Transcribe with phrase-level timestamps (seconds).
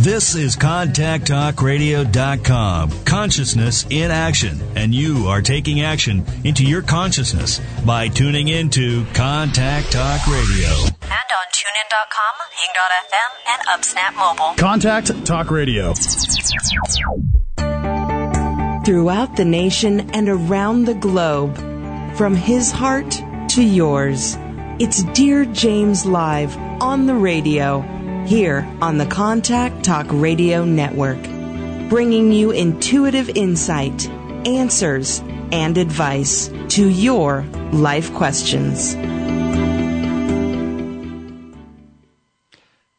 [0.00, 3.04] This is ContactTalkRadio.com.
[3.04, 4.58] Consciousness in action.
[4.74, 10.70] And you are taking action into your consciousness by tuning into Contact Talk Radio.
[10.70, 14.54] And on TuneIn.com, Hing.fm, and UpSnap Mobile.
[14.56, 15.92] Contact Talk Radio.
[18.86, 21.58] Throughout the nation and around the globe,
[22.16, 23.20] from his heart
[23.50, 24.38] to yours,
[24.78, 27.84] it's Dear James Live on the radio
[28.30, 31.20] here on the Contact Talk Radio Network,
[31.88, 34.08] bringing you intuitive insight,
[34.46, 35.18] answers,
[35.50, 38.94] and advice to your life questions.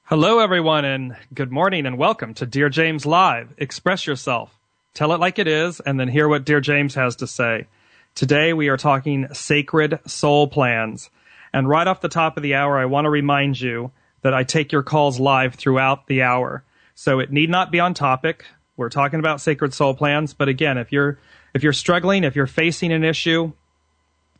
[0.03, 3.53] Hello, everyone, and good morning, and welcome to Dear James Live.
[3.57, 4.59] Express yourself,
[4.93, 7.67] tell it like it is, and then hear what Dear James has to say.
[8.15, 11.09] Today, we are talking sacred soul plans.
[11.53, 14.43] And right off the top of the hour, I want to remind you that I
[14.43, 16.63] take your calls live throughout the hour.
[16.95, 18.45] So it need not be on topic.
[18.77, 21.19] We're talking about sacred soul plans, but again, if you're
[21.53, 23.51] if you're struggling, if you're facing an issue,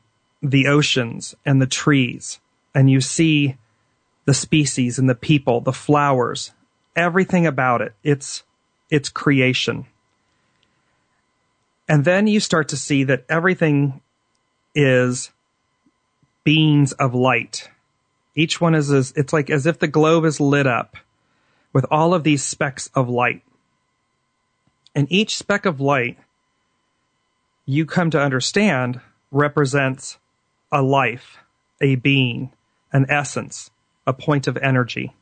[0.43, 2.41] the oceans and the trees.
[2.75, 3.57] And you see
[4.25, 6.53] the species and the people, the flowers,
[6.97, 7.95] everything about it.
[8.03, 8.43] It's,
[8.91, 9.87] it's creation.
[11.89, 14.01] And then you start to see that everything
[14.77, 15.33] is
[16.45, 17.71] beings of light.
[18.37, 20.97] Each one is, as, it's like as if the globe is lit up
[21.73, 23.43] with all of these specks of light.
[24.95, 26.19] And each speck of light
[27.65, 29.01] you come to understand
[29.33, 30.19] represents
[30.71, 31.39] a life,
[31.81, 32.53] a being,
[32.93, 33.71] an essence,
[34.07, 35.15] a point of energy.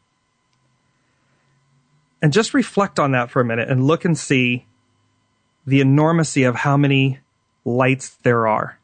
[2.21, 4.67] And just reflect on that for a minute and look and see
[5.67, 7.21] the enormity of how many
[7.65, 8.79] lights there are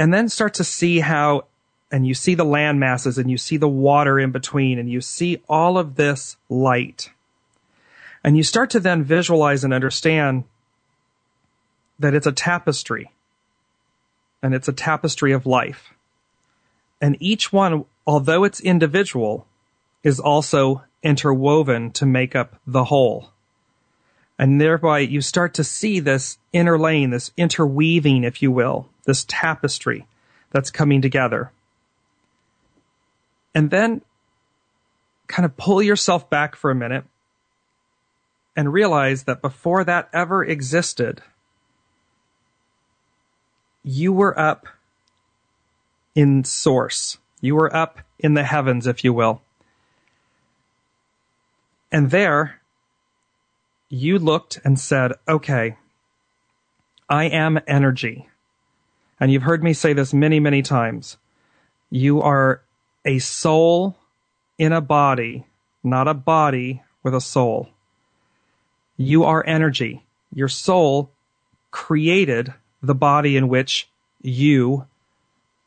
[0.00, 1.44] and then start to see how
[1.92, 5.02] and you see the land masses and you see the water in between and you
[5.02, 7.10] see all of this light.
[8.24, 10.44] And you start to then visualize and understand
[11.98, 13.10] that it's a tapestry
[14.42, 15.92] and it's a tapestry of life.
[17.02, 19.46] And each one, although it's individual,
[20.02, 23.32] is also interwoven to make up the whole.
[24.40, 30.06] And thereby you start to see this interlaying, this interweaving, if you will, this tapestry
[30.50, 31.52] that's coming together.
[33.54, 34.00] And then
[35.26, 37.04] kind of pull yourself back for a minute
[38.56, 41.20] and realize that before that ever existed,
[43.84, 44.66] you were up
[46.14, 47.18] in source.
[47.42, 49.42] You were up in the heavens, if you will.
[51.92, 52.59] And there,
[53.90, 55.76] you looked and said, okay,
[57.08, 58.28] I am energy.
[59.18, 61.18] And you've heard me say this many, many times.
[61.90, 62.62] You are
[63.04, 63.96] a soul
[64.56, 65.44] in a body,
[65.82, 67.68] not a body with a soul.
[68.96, 70.06] You are energy.
[70.32, 71.10] Your soul
[71.72, 73.88] created the body in which
[74.22, 74.86] you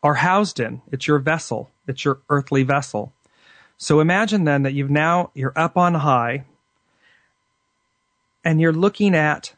[0.01, 0.81] are housed in.
[0.91, 1.69] It's your vessel.
[1.87, 3.11] It's your earthly vessel.
[3.77, 6.45] So imagine then that you've now, you're up on high
[8.43, 9.53] and you're looking at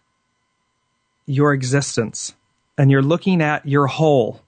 [1.25, 2.35] your existence
[2.77, 4.41] and you're looking at your whole.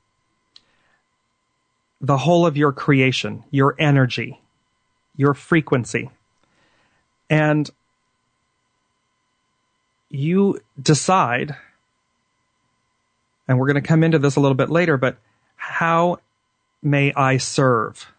[1.99, 4.39] the whole of your creation, your energy,
[5.15, 6.09] your frequency.
[7.29, 7.69] And
[10.09, 11.55] you decide,
[13.47, 15.17] and we're going to come into this a little bit later, but
[15.55, 16.19] how
[16.81, 18.11] may I serve?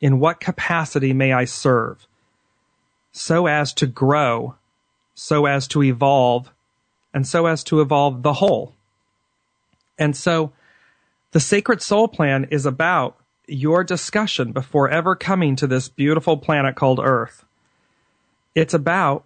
[0.00, 2.06] In what capacity may I serve?
[3.12, 4.56] So as to grow,
[5.16, 6.52] so as to evolve,
[7.12, 8.74] and so as to evolve the whole.
[9.98, 10.52] And so
[11.32, 13.16] the Sacred Soul Plan is about
[13.48, 17.44] your discussion before ever coming to this beautiful planet called Earth.
[18.54, 19.24] It's about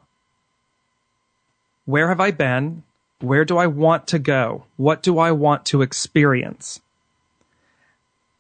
[1.87, 2.85] where have I been?
[3.19, 4.65] Where do I want to go?
[4.77, 6.81] What do I want to experience?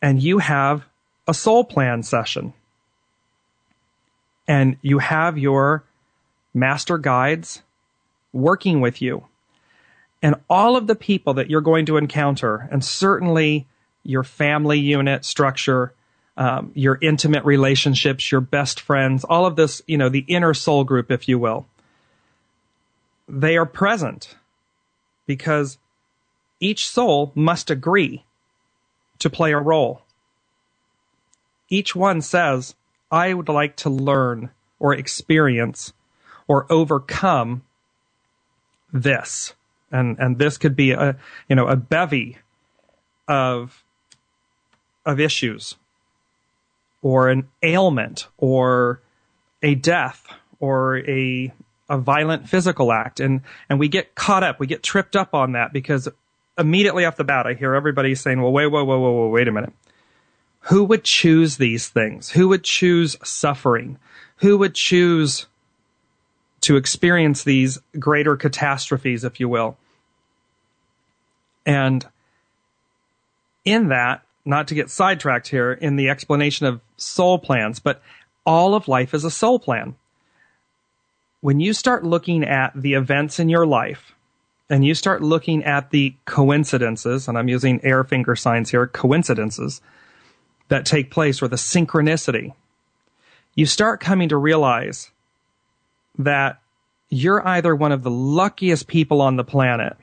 [0.00, 0.84] And you have
[1.26, 2.52] a soul plan session.
[4.46, 5.84] And you have your
[6.54, 7.62] master guides
[8.32, 9.24] working with you.
[10.22, 13.66] And all of the people that you're going to encounter, and certainly
[14.02, 15.94] your family unit structure,
[16.36, 20.84] um, your intimate relationships, your best friends, all of this, you know, the inner soul
[20.84, 21.66] group, if you will,
[23.28, 24.36] they are present
[25.26, 25.78] because
[26.58, 28.24] each soul must agree
[29.18, 30.02] to play a role.
[31.68, 32.74] Each one says,
[33.10, 35.92] I would like to learn or experience
[36.50, 37.62] or overcome
[38.92, 39.54] this.
[39.92, 41.16] And, and this could be a,
[41.48, 42.38] you know, a bevy
[43.28, 43.84] of,
[45.06, 45.76] of issues
[47.02, 49.00] or an ailment or
[49.62, 50.26] a death
[50.58, 51.52] or a,
[51.88, 53.20] a violent physical act.
[53.20, 56.08] And, and we get caught up, we get tripped up on that because
[56.58, 59.46] immediately off the bat, I hear everybody saying, well, wait, whoa, whoa, whoa, whoa, wait
[59.46, 59.72] a minute.
[60.62, 62.30] Who would choose these things?
[62.30, 64.00] Who would choose suffering?
[64.38, 65.46] Who would choose
[66.62, 69.76] to experience these greater catastrophes, if you will?
[71.66, 72.06] And
[73.64, 78.02] in that, not to get sidetracked here in the explanation of soul plans, but
[78.44, 79.94] all of life is a soul plan.
[81.40, 84.14] When you start looking at the events in your life
[84.68, 89.80] and you start looking at the coincidences, and I'm using air finger signs here, coincidences
[90.68, 92.54] that take place or the synchronicity,
[93.54, 95.10] you start coming to realize
[96.24, 96.60] that
[97.08, 99.96] you're either one of the luckiest people on the planet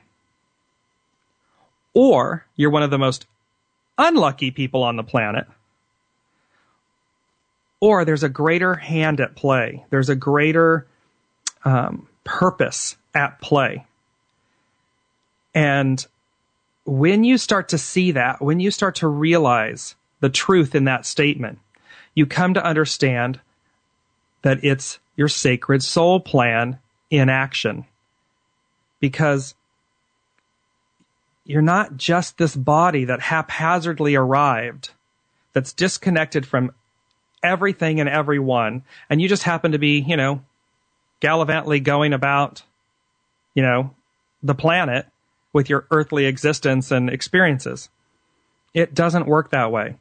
[1.94, 3.26] or you're one of the most
[3.98, 5.46] unlucky people on the planet,
[7.80, 9.84] or there's a greater hand at play.
[9.90, 10.86] There's a greater
[11.64, 13.84] um, purpose at play.
[15.54, 16.06] And
[16.84, 21.04] when you start to see that, when you start to realize the truth in that
[21.04, 21.58] statement,
[22.14, 23.40] you come to understand
[24.42, 26.78] that it's your sacred soul plan
[27.10, 27.84] in action.
[29.00, 29.54] Because
[31.44, 34.90] you're not just this body that haphazardly arrived,
[35.52, 36.70] that's disconnected from
[37.42, 40.40] everything and everyone, and you just happen to be, you know,
[41.20, 42.62] gallivantly going about,
[43.54, 43.92] you know,
[44.42, 45.06] the planet
[45.52, 47.88] with your earthly existence and experiences.
[48.72, 49.96] It doesn't work that way.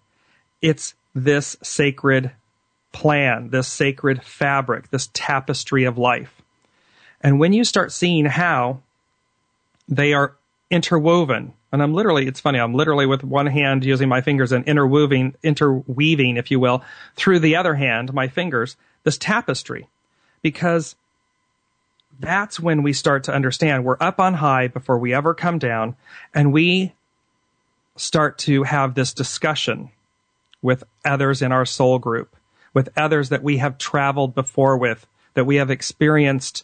[0.61, 2.31] It's this sacred
[2.97, 6.41] plan, this sacred fabric, this tapestry of life.
[7.21, 8.81] And when you start seeing how
[9.87, 10.35] they are
[10.71, 11.53] interwoven.
[11.71, 15.35] And I'm literally, it's funny, I'm literally with one hand using my fingers and interweaving,
[15.43, 16.83] interweaving, if you will,
[17.15, 19.87] through the other hand, my fingers, this tapestry.
[20.41, 20.95] Because
[22.19, 25.95] that's when we start to understand we're up on high before we ever come down
[26.33, 26.93] and we
[27.95, 29.91] start to have this discussion
[30.61, 32.35] with others in our soul group,
[32.77, 36.63] with others that we have traveled before with, that we have experienced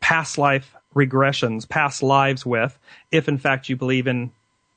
[0.00, 2.76] past life regressions, past lives with,
[3.12, 4.32] if in fact you believe in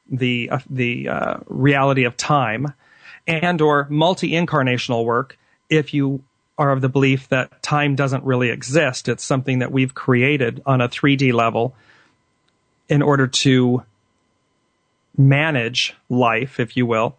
[0.07, 2.71] the uh, the uh, reality of time,
[3.25, 5.39] and or multi incarnational work,
[5.71, 6.21] if you
[6.55, 10.81] are of the belief that time doesn't really exist, it's something that we've created on
[10.81, 11.73] a 3D level
[12.87, 13.81] in order to
[15.17, 17.15] manage life, if you will,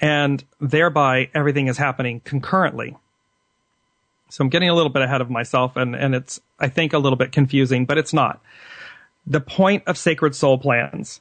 [0.00, 2.96] and thereby everything is happening concurrently.
[4.28, 6.98] So I'm getting a little bit ahead of myself and, and it's, I think, a
[6.98, 8.40] little bit confusing, but it's not.
[9.26, 11.20] The point of sacred soul plans,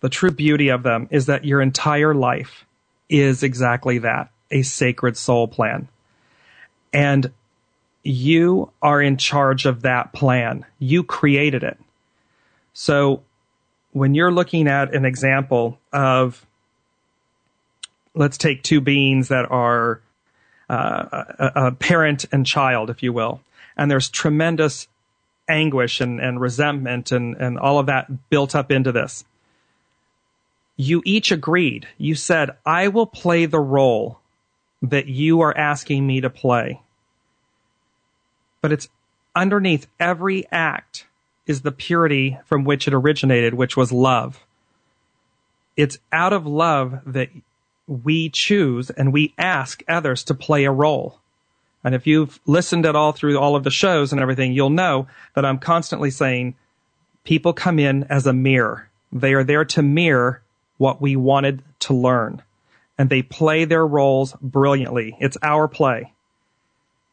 [0.00, 2.64] the true beauty of them is that your entire life
[3.08, 5.88] is exactly that a sacred soul plan.
[6.92, 7.32] And
[8.02, 10.64] you are in charge of that plan.
[10.78, 11.78] You created it.
[12.72, 13.22] So
[13.92, 16.45] when you're looking at an example of,
[18.16, 20.00] let's take two beings that are
[20.68, 23.40] uh, a, a, parent and child, if you will.
[23.76, 24.88] And there's tremendous
[25.48, 29.24] anguish and, and resentment and, and all of that built up into this.
[30.76, 31.86] you each agreed.
[31.98, 34.18] You said, I will play the role
[34.82, 36.80] that you are asking me to play.
[38.60, 38.88] But it's
[39.34, 41.06] underneath every act
[41.46, 44.44] is the purity from which it originated, which was love.
[45.76, 47.28] It's out of love that
[47.86, 51.20] we choose and we ask others to play a role.
[51.84, 55.06] And if you've listened at all through all of the shows and everything, you'll know
[55.34, 56.56] that I'm constantly saying
[57.24, 58.88] people come in as a mirror.
[59.12, 60.42] They are there to mirror
[60.78, 62.42] what we wanted to learn.
[62.98, 65.16] And they play their roles brilliantly.
[65.20, 66.12] It's our play.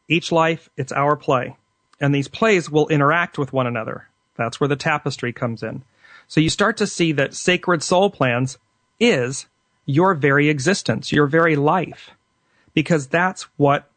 [0.08, 1.56] Each life, it's our play.
[2.00, 4.08] And these plays will interact with one another.
[4.36, 5.82] That's where the tapestry comes in.
[6.26, 8.58] So you start to see that sacred soul plans
[8.98, 9.46] is
[9.86, 12.10] your very existence, your very life,
[12.74, 13.90] because that's what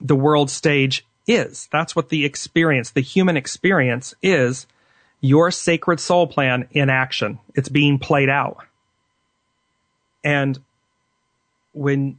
[0.00, 1.68] the world stage is.
[1.70, 4.66] That's what the experience, the human experience is
[5.20, 7.38] your sacred soul plan in action.
[7.54, 8.58] It's being played out.
[10.24, 10.58] And
[11.72, 12.18] when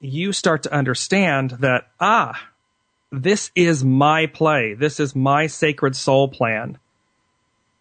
[0.00, 2.40] you start to understand that, ah,
[3.12, 4.74] this is my play.
[4.74, 6.78] This is my sacred soul plan.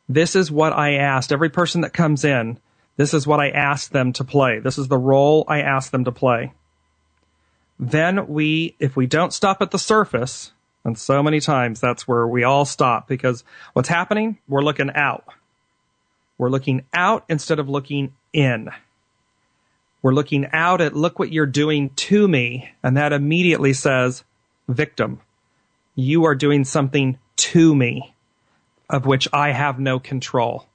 [0.07, 2.59] This is what I asked every person that comes in.
[2.99, 4.59] This is what I asked them to play.
[4.59, 6.51] This is the role I asked them to play.
[7.79, 10.51] Then we, if we don't stop at the surface,
[10.83, 14.37] and so many times that's where we all stop because what's happening?
[14.49, 15.23] We're looking out.
[16.37, 18.69] We're looking out instead of looking in.
[20.01, 22.69] We're looking out at look what you're doing to me.
[22.83, 24.25] And that immediately says
[24.67, 25.21] victim.
[25.95, 28.13] You are doing something to me
[28.89, 30.65] of which I have no control.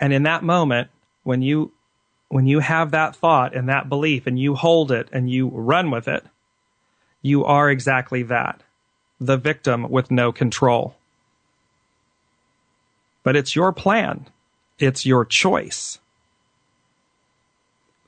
[0.00, 0.88] And in that moment,
[1.22, 1.72] when you
[2.28, 5.90] when you have that thought and that belief and you hold it and you run
[5.90, 6.24] with it,
[7.22, 8.62] you are exactly that
[9.20, 10.96] the victim with no control.
[13.22, 14.26] But it's your plan,
[14.78, 15.98] it's your choice.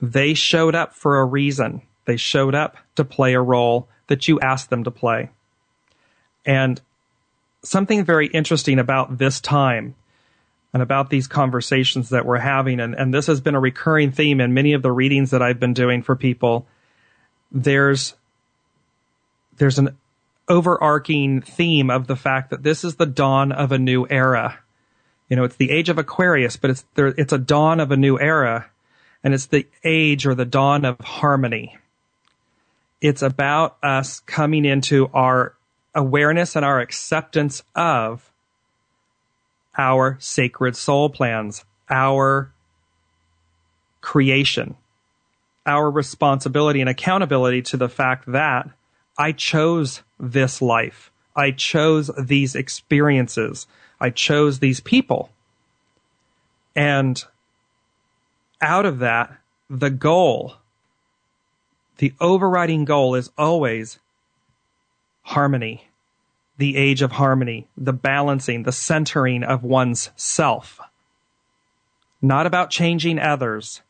[0.01, 1.83] They showed up for a reason.
[2.07, 5.31] They showed up to play a role that you asked them to play.
[6.45, 6.81] And
[7.63, 9.95] something very interesting about this time
[10.73, 14.41] and about these conversations that we're having, and, and this has been a recurring theme
[14.41, 16.67] in many of the readings that I've been doing for people.
[17.51, 18.15] There's
[19.59, 19.97] there's an
[20.49, 24.59] overarching theme of the fact that this is the dawn of a new era.
[25.29, 27.97] You know, it's the age of Aquarius, but it's there, it's a dawn of a
[27.97, 28.71] new era,
[29.23, 31.77] and it's the age or the dawn of harmony.
[33.01, 35.55] It's about us coming into our
[35.95, 38.32] awareness and our acceptance of
[39.77, 42.53] our sacred soul plans, our
[44.01, 44.77] creation,
[45.65, 48.69] our responsibility and accountability to the fact that
[49.17, 51.11] I chose this life.
[51.35, 53.67] I chose these experiences.
[54.01, 55.31] I chose these people.
[56.75, 57.23] And
[58.61, 59.39] out of that,
[59.69, 60.55] the goal,
[61.99, 63.99] the overriding goal is always
[65.23, 65.89] harmony,
[66.63, 70.79] the age of harmony, the balancing, the centering of one's self.
[72.23, 73.83] Not about changing others,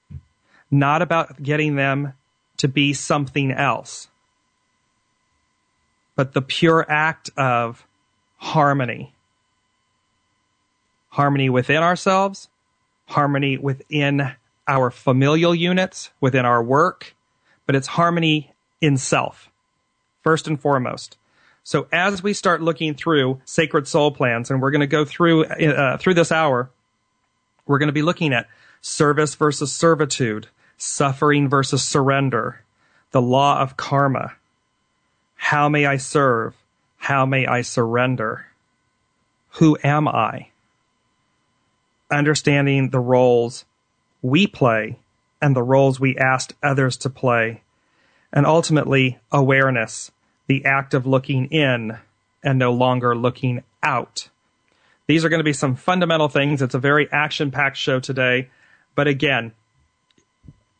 [0.71, 2.14] not about getting them
[2.57, 4.09] to be something else
[6.14, 7.87] but the pure act of
[8.37, 9.14] harmony.
[11.11, 12.49] Harmony within ourselves,
[13.07, 14.33] harmony within
[14.67, 17.14] our familial units, within our work,
[17.67, 19.50] but it's harmony in self,
[20.23, 21.19] first and foremost.
[21.64, 25.45] So as we start looking through sacred soul plans, and we're going to go through
[25.45, 26.71] uh, through this hour,
[27.66, 28.49] we're going to be looking at
[28.81, 32.64] service versus servitude, suffering versus surrender,
[33.12, 34.33] the law of karma,
[35.42, 36.54] how may I serve?
[36.99, 38.47] How may I surrender?
[39.59, 40.50] Who am I?
[42.12, 43.64] Understanding the roles
[44.23, 45.00] we play
[45.42, 47.62] and the roles we asked others to play.
[48.33, 50.12] And ultimately, awareness,
[50.52, 51.97] the act of looking in
[52.42, 54.28] and no longer looking out.
[55.06, 56.61] These are going to be some fundamental things.
[56.61, 58.50] It's a very action packed show today.
[58.94, 59.52] But again,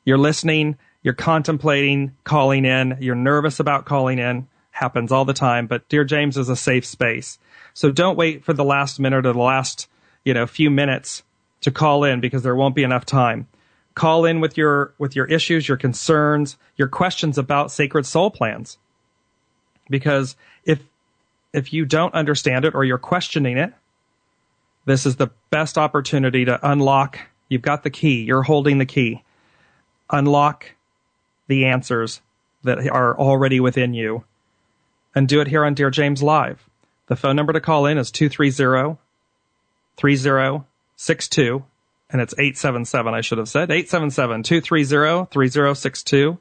[0.05, 5.67] you're listening, you're contemplating calling in, you're nervous about calling in happens all the time,
[5.67, 7.39] but Dear James is a safe space.
[7.73, 9.89] So don't wait for the last minute or the last,
[10.23, 11.23] you know, few minutes
[11.63, 13.49] to call in because there won't be enough time.
[13.95, 18.77] Call in with your with your issues, your concerns, your questions about sacred soul plans.
[19.93, 20.35] Because
[20.65, 20.81] if
[21.53, 23.73] if you don't understand it or you're questioning it,
[24.87, 27.19] this is the best opportunity to unlock.
[27.49, 28.23] You've got the key.
[28.23, 29.23] You're holding the key.
[30.11, 30.75] Unlock
[31.47, 32.21] the answers
[32.65, 34.25] that are already within you
[35.15, 36.69] and do it here on Dear James Live.
[37.09, 38.99] The phone number to call in is 230
[39.99, 41.65] 3062,
[42.11, 46.39] and it's 877, I should have said, 877 230 3062.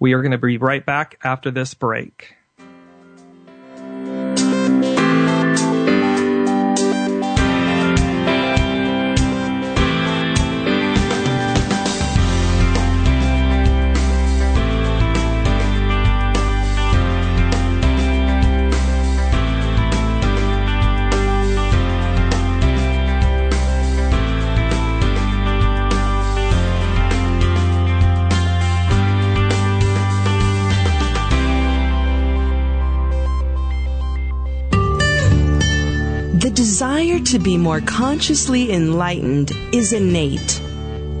[0.00, 2.34] We are going to be right back after this break.
[36.82, 40.60] Desire to be more consciously enlightened is innate.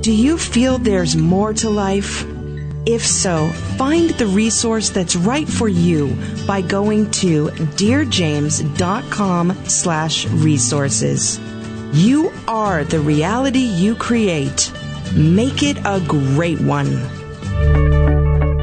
[0.00, 2.26] Do you feel there's more to life?
[2.84, 6.16] If so, find the resource that's right for you
[6.48, 7.46] by going to
[7.78, 11.38] dearjames.com slash resources.
[11.92, 14.72] You are the reality you create.
[15.14, 16.90] Make it a great one.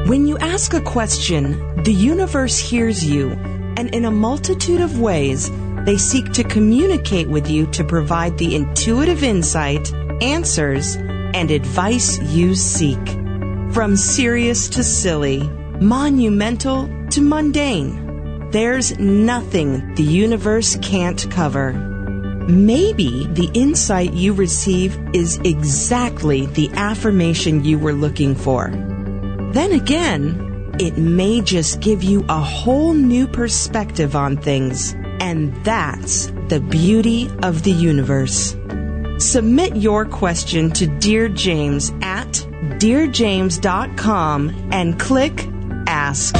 [0.05, 3.29] When you ask a question, the universe hears you,
[3.77, 5.49] and in a multitude of ways,
[5.89, 9.91] they seek to communicate with you to provide the intuitive insight,
[10.21, 10.95] answers,
[11.33, 13.03] and advice you seek.
[13.71, 15.39] From serious to silly,
[15.81, 21.73] monumental to mundane, there's nothing the universe can't cover.
[22.47, 28.69] Maybe the insight you receive is exactly the affirmation you were looking for.
[29.53, 36.27] Then again, it may just give you a whole new perspective on things and that's
[36.47, 38.55] the beauty of the universe.
[39.19, 42.27] Submit your question to Dear James at
[42.79, 45.47] dearjames.com and click
[45.87, 46.33] Ask.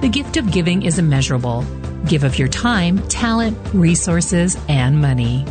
[0.00, 1.64] The gift of giving is immeasurable.
[2.06, 5.44] Give of your time, talent, resources, and money.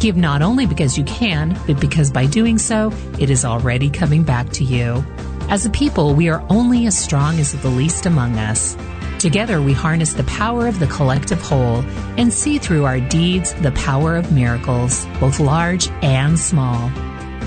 [0.00, 4.22] Give not only because you can, but because by doing so, it is already coming
[4.22, 5.04] back to you.
[5.48, 8.76] As a people, we are only as strong as the least among us.
[9.24, 11.78] Together, we harness the power of the collective whole
[12.18, 16.90] and see through our deeds the power of miracles, both large and small.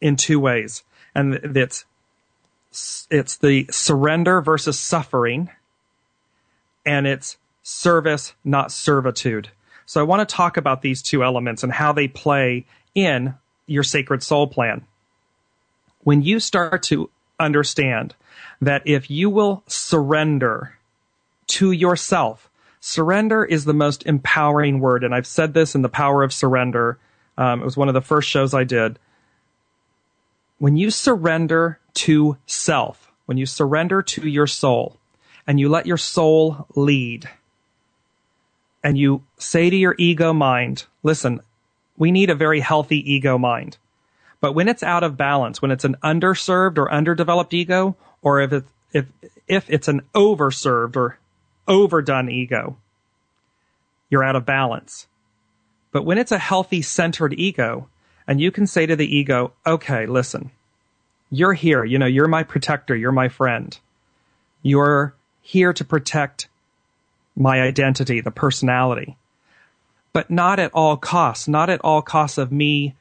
[0.00, 0.82] in two ways.
[1.14, 1.84] And it's
[3.10, 5.50] it's the surrender versus suffering,
[6.84, 9.48] and it's service, not servitude.
[9.86, 13.34] So I want to talk about these two elements and how they play in
[13.66, 14.84] your sacred soul plan.
[16.02, 18.14] When you start to understand
[18.60, 20.78] that if you will surrender
[21.46, 25.04] to yourself, surrender is the most empowering word.
[25.04, 26.98] And I've said this in the power of surrender.
[27.36, 28.98] Um, it was one of the first shows I did
[30.58, 34.98] when you surrender to self, when you surrender to your soul,
[35.46, 37.28] and you let your soul lead,
[38.82, 41.40] and you say to your ego mind, listen,
[41.96, 43.78] we need a very healthy ego mind.
[44.40, 48.52] But when it's out of balance, when it's an underserved or underdeveloped ego, or if
[48.52, 49.06] it's if
[49.48, 51.18] if it's an overserved or
[51.66, 52.76] overdone ego,
[54.10, 55.06] you're out of balance.
[55.92, 57.88] But when it's a healthy centered ego,
[58.26, 60.50] and you can say to the ego, okay, listen,
[61.36, 61.84] you're here.
[61.84, 62.94] You know, you're my protector.
[62.94, 63.76] You're my friend.
[64.62, 66.48] You're here to protect
[67.36, 69.16] my identity, the personality,
[70.12, 72.94] but not at all costs, not at all costs of me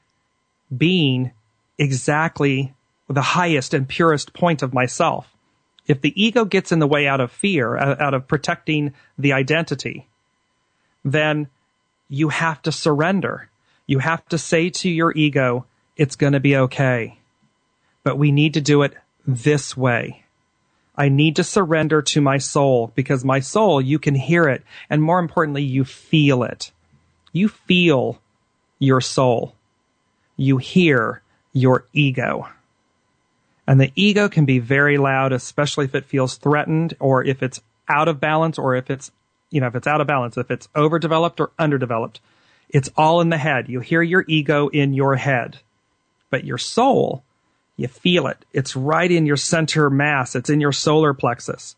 [0.76, 1.32] being
[1.78, 2.74] exactly
[3.08, 5.30] the highest and purest point of myself.
[5.86, 9.34] If the ego gets in the way out of fear, uh, out of protecting the
[9.34, 10.08] identity,
[11.04, 11.48] then
[12.10, 13.50] you have to surrender.
[13.86, 15.66] You have to say to your ego,
[15.98, 17.20] it's going to be okay.
[18.04, 18.94] But we need to do it
[19.26, 20.24] this way.
[20.96, 24.64] I need to surrender to my soul because my soul, you can hear it.
[24.90, 26.72] And more importantly, you feel it.
[27.32, 28.20] You feel
[28.78, 29.56] your soul.
[30.38, 32.48] You hear your ego.
[33.66, 37.62] And the ego can be very loud, especially if it feels threatened or if it's
[37.88, 39.12] out of balance or if it's,
[39.50, 42.20] you know, if it's out of balance, if it's overdeveloped or underdeveloped.
[42.70, 43.70] It's all in the head.
[43.70, 45.60] You hear your ego in your head.
[46.30, 47.24] But your soul,
[47.78, 48.38] you feel it.
[48.54, 50.36] It's right in your center mass.
[50.36, 51.76] It's in your solar plexus.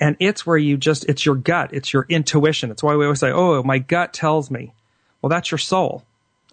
[0.00, 1.70] And it's where you just, it's your gut.
[1.72, 2.70] It's your intuition.
[2.70, 4.72] It's why we always say, oh, my gut tells me.
[5.20, 6.02] Well, that's your soul.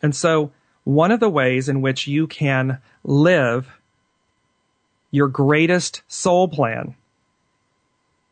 [0.01, 0.51] And so
[0.83, 3.69] one of the ways in which you can live
[5.11, 6.95] your greatest soul plan.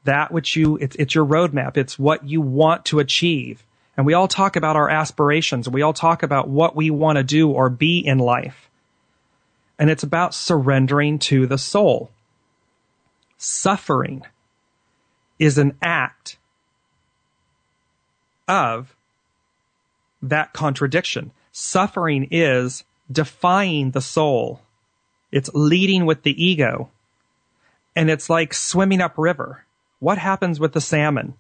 [0.04, 1.78] That which you, it's, it's your roadmap.
[1.78, 3.64] It's what you want to achieve.
[3.98, 5.68] And we all talk about our aspirations.
[5.68, 8.67] We all talk about what we want to do or be in life.
[9.80, 12.10] And it's about surrendering to the soul.
[13.38, 14.24] Suffering
[15.38, 16.38] is an act
[18.48, 18.96] of
[20.22, 21.32] that contradiction.
[21.52, 24.62] Suffering is defying the soul
[25.38, 26.90] it's leading with the ego.
[27.96, 29.64] And it's like swimming upriver.
[30.00, 31.36] What happens with the salmon?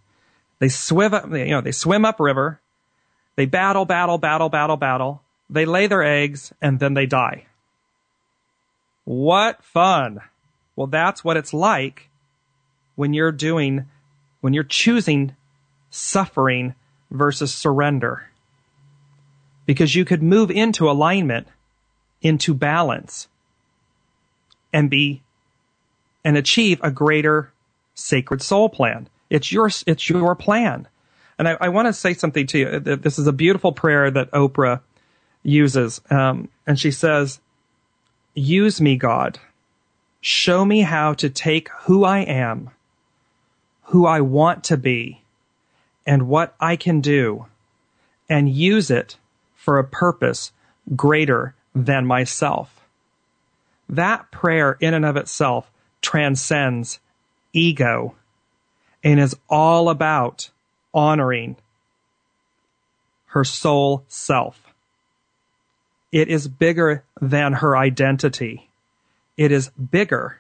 [0.60, 2.60] They swim up, you know, they swim upriver.
[3.38, 5.23] They battle, battle, battle, battle, battle.
[5.50, 7.47] They lay their eggs and then they die.
[9.08, 10.20] What fun.
[10.76, 12.10] Well, that's what it's like
[12.96, 13.86] when you're doing,
[14.41, 15.34] when you're choosing
[15.89, 16.76] suffering
[17.10, 18.30] versus surrender.
[19.65, 21.48] Because you could move into alignment,
[22.22, 23.30] into balance
[24.74, 25.22] and be
[26.26, 27.54] and achieve a greater
[27.96, 29.08] sacred soul plan.
[29.30, 30.86] It's your it's your plan.
[31.39, 32.80] And I, I want to say something to you.
[32.82, 34.82] This is a beautiful prayer that Oprah
[35.43, 37.39] uses, um, and she says,
[38.39, 39.39] "Use me, God.
[40.21, 42.69] Show me how to take who I am,
[43.86, 45.23] who I want to be,
[46.06, 47.47] and what I can do,
[48.30, 49.17] and use it
[49.56, 50.52] for a purpose
[50.95, 52.78] greater than myself."
[53.89, 55.71] that prayer in and of itself
[56.02, 57.00] transcends
[57.54, 58.15] ego
[59.04, 60.50] and is all about
[60.93, 61.56] honoring
[63.28, 64.67] her soul self.
[66.12, 68.70] It is bigger than her identity.
[69.36, 70.39] It is bigger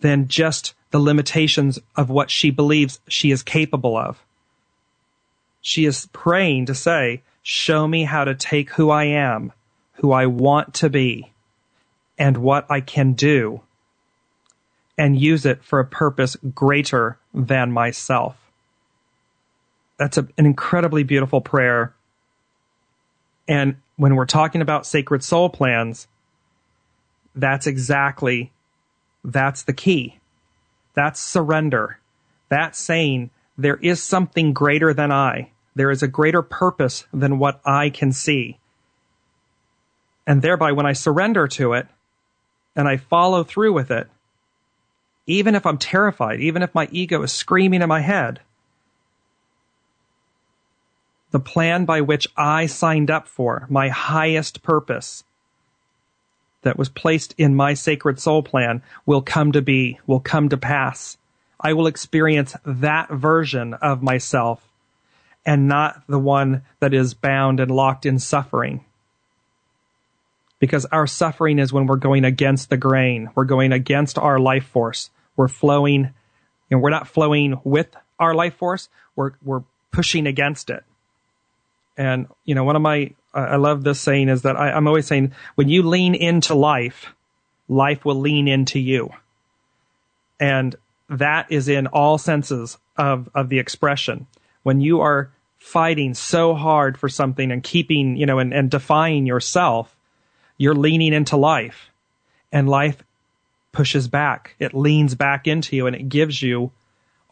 [0.00, 4.18] than just the limitations of what she believes she is capable of.
[5.60, 9.52] She is praying to say, show me how to take who I am,
[9.94, 11.32] who I want to be,
[12.18, 13.60] and what I can do
[15.00, 18.36] and use it for a purpose greater than myself.
[19.96, 21.94] That's a, an incredibly beautiful prayer.
[23.50, 26.06] And when we're talking about sacred soul plans,
[27.34, 28.52] that's exactly,
[29.24, 30.20] that's the key.
[30.94, 31.98] That's surrender.
[32.48, 35.50] That's saying there is something greater than I.
[35.74, 38.58] There is a greater purpose than what I can see.
[40.28, 41.88] And thereby, when I surrender to it,
[42.76, 44.06] and I follow through with it,
[45.26, 48.40] even if I'm terrified, even if my ego is screaming in my head,
[51.30, 55.24] the plan by which I signed up for, my highest purpose
[56.62, 60.56] that was placed in my sacred soul plan, will come to be, will come to
[60.56, 61.16] pass.
[61.60, 64.62] I will experience that version of myself
[65.46, 68.84] and not the one that is bound and locked in suffering
[70.60, 73.30] because our suffering is when we're going against the grain.
[73.34, 75.10] We're going against our life force.
[75.36, 76.10] We're flowing,
[76.70, 78.88] and we're not flowing with our life force.
[79.16, 80.84] We're, we're pushing against it.
[82.00, 85.06] And, you know, one of my, I love this saying is that I, I'm always
[85.06, 87.12] saying when you lean into life,
[87.68, 89.10] life will lean into you.
[90.40, 90.74] And
[91.10, 94.26] that is in all senses of, of the expression.
[94.62, 99.26] When you are fighting so hard for something and keeping, you know, and, and defying
[99.26, 99.94] yourself,
[100.56, 101.90] you're leaning into life
[102.50, 103.02] and life
[103.72, 104.54] pushes back.
[104.58, 106.70] It leans back into you and it gives you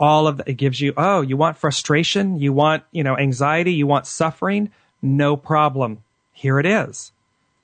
[0.01, 2.39] all of the, it gives you, oh, you want frustration?
[2.39, 3.73] You want, you know, anxiety?
[3.73, 4.71] You want suffering?
[5.03, 6.03] No problem.
[6.33, 7.13] Here it is.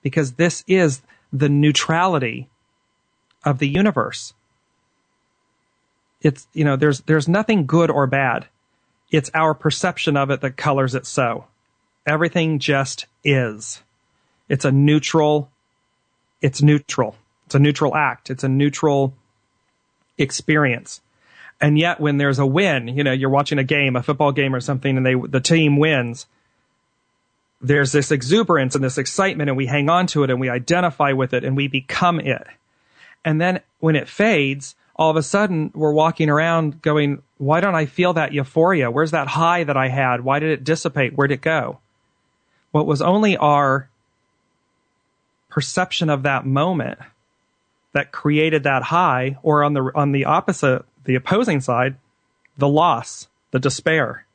[0.02, 2.48] Because this is the neutrality
[3.44, 4.34] of the universe.
[6.20, 8.46] It's, you know, there's, there's nothing good or bad.
[9.10, 11.46] It's our perception of it that colors it so.
[12.06, 13.82] Everything just is.
[14.48, 15.50] It's a neutral,
[16.42, 17.16] it's neutral.
[17.46, 18.30] It's a neutral act.
[18.30, 19.14] It's a neutral
[20.18, 21.00] experience.
[21.64, 24.54] And yet when there's a win, you know, you're watching a game, a football game
[24.54, 26.26] or something, and they, the team wins,
[27.62, 31.12] there's this exuberance and this excitement and we hang on to it and we identify
[31.12, 32.46] with it and we become it.
[33.24, 37.74] And then when it fades, all of a sudden we're walking around going, why don't
[37.74, 38.90] I feel that euphoria?
[38.90, 40.20] Where's that high that I had?
[40.20, 41.14] Why did it dissipate?
[41.14, 41.78] Where'd it go?
[42.72, 43.88] What was only our
[45.48, 46.98] perception of that moment
[47.94, 51.96] that created that high, or on the on the opposite, the opposing side,
[52.56, 54.26] the loss, the despair.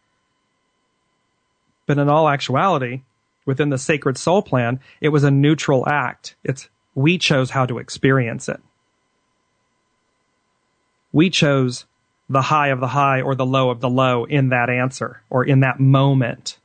[1.86, 3.01] But in all actuality,
[3.45, 6.36] within the sacred soul plan, it was a neutral act.
[6.43, 8.62] It's we chose how to experience it.
[11.12, 11.86] We chose
[12.29, 15.43] the high of the high or the low of the low in that answer or
[15.43, 16.60] in that moment.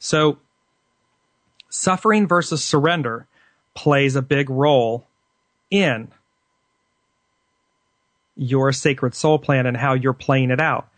[0.00, 0.38] So
[1.68, 3.26] suffering versus surrender
[3.74, 5.06] plays a big role
[5.70, 6.08] in
[8.36, 10.88] your sacred soul plan and how you're playing it out.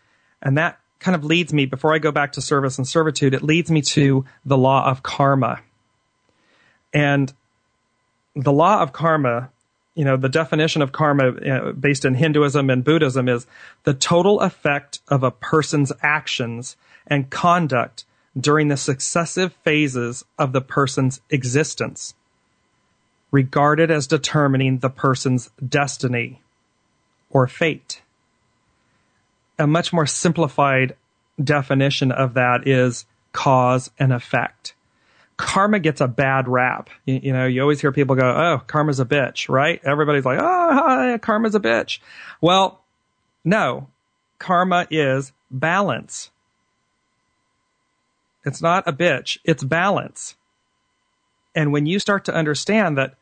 [0.41, 3.43] And that kind of leads me, before I go back to service and servitude, it
[3.43, 5.61] leads me to the law of karma.
[6.93, 7.31] And
[8.35, 9.49] the law of karma,
[9.93, 13.45] you know, the definition of karma uh, based in Hinduism and Buddhism is
[13.83, 16.75] the total effect of a person's actions
[17.07, 18.05] and conduct
[18.37, 22.13] during the successive phases of the person's existence,
[23.31, 26.41] regarded as determining the person's destiny
[27.35, 28.01] or fate.
[29.59, 30.95] A much more simplified
[31.43, 34.73] definition of that is cause and effect.
[35.35, 36.89] Karma gets a bad rap.
[37.03, 39.81] You, you, know, you always hear people go, "Oh, karma's a bitch," right?
[39.83, 41.99] Everybody's like, "Oh, karma's a bitch."
[42.39, 42.79] Well,
[43.43, 43.89] no.
[44.39, 46.31] Karma is balance.
[48.45, 50.35] It's not a bitch, it's balance.
[51.53, 53.15] And when you start to understand that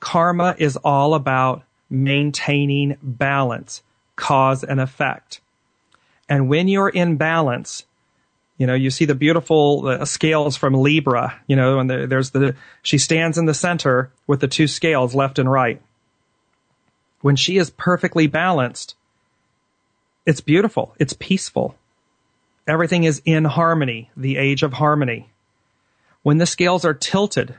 [0.00, 3.82] karma is all about maintaining balance,
[4.16, 5.40] cause and effect.
[6.28, 7.84] And when you're in balance,
[8.58, 12.30] you know, you see the beautiful uh, scales from Libra, you know, and the, there's
[12.30, 15.80] the, she stands in the center with the two scales left and right.
[17.20, 18.94] When she is perfectly balanced,
[20.26, 20.94] it's beautiful.
[20.98, 21.76] It's peaceful.
[22.66, 25.30] Everything is in harmony, the age of harmony.
[26.22, 27.54] When the scales are tilted,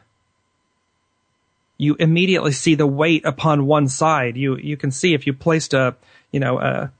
[1.79, 4.35] you immediately see the weight upon one side.
[4.35, 5.95] You, you can see if you placed a,
[6.29, 6.91] you know, a,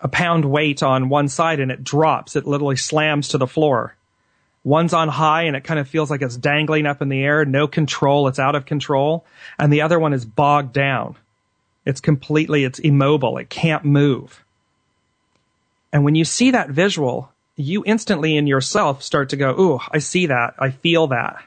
[0.00, 3.94] a pound weight on one side and it drops, it literally slams to the floor.
[4.64, 7.44] One's on high and it kind of feels like it's dangling up in the air,
[7.44, 9.26] no control, it's out of control.
[9.58, 11.16] And the other one is bogged down.
[11.84, 13.36] It's completely, it's immobile.
[13.36, 14.42] It can't move.
[15.92, 19.98] And when you see that visual, you instantly in yourself start to go, Ooh, I
[19.98, 20.54] see that.
[20.58, 21.44] I feel that.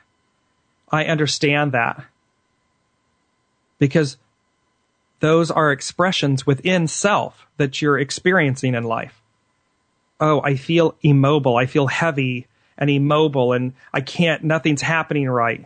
[0.92, 2.06] I understand that.
[3.82, 4.18] Because
[5.22, 9.20] those are expressions within self that you're experiencing in life.
[10.20, 11.58] Oh, I feel immobile.
[11.58, 12.46] I feel heavy
[12.78, 15.66] and immobile and I can't, nothing's happening right.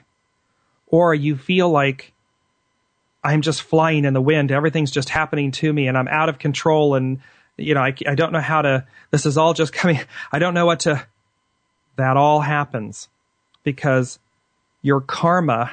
[0.88, 2.13] Or you feel like
[3.21, 4.49] I'm just flying in the wind.
[4.49, 7.19] Everything's just happening to me and I'm out of control and
[7.58, 9.99] you know, I, I don't know how to, this is all just coming,
[10.32, 11.06] I don't know what to,
[11.97, 13.10] that all happens
[13.63, 14.19] because
[14.82, 15.71] your karma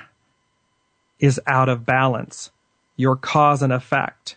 [1.23, 2.51] is out of balance,
[2.97, 4.37] your cause and effect.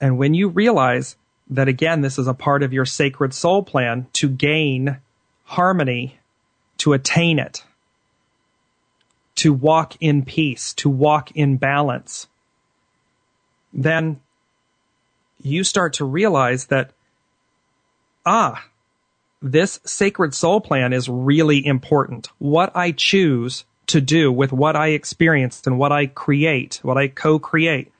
[0.00, 1.16] And when you realize
[1.50, 4.96] that again, this is a part of your sacred soul plan to gain
[5.44, 6.18] harmony,
[6.78, 7.62] to attain it,
[9.36, 12.26] to walk in peace, to walk in balance,
[13.72, 14.20] then
[15.42, 16.92] you start to realize that,
[18.24, 18.64] ah,
[19.42, 22.30] this sacred soul plan is really important.
[22.38, 27.08] What I choose to do with what I experienced and what I create, what I
[27.08, 27.92] co-create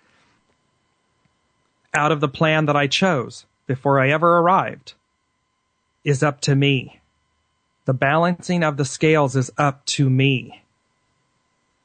[1.93, 4.95] out of the plan that I chose before I ever arrived
[6.05, 7.01] is up to me.
[7.85, 10.63] The balancing of the scales is up to me.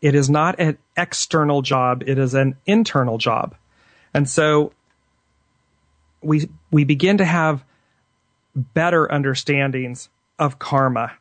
[0.01, 2.03] It is not an external job.
[2.05, 3.55] It is an internal job.
[4.13, 4.71] And so
[6.21, 7.63] we we begin to have
[8.55, 11.13] better understandings of karma.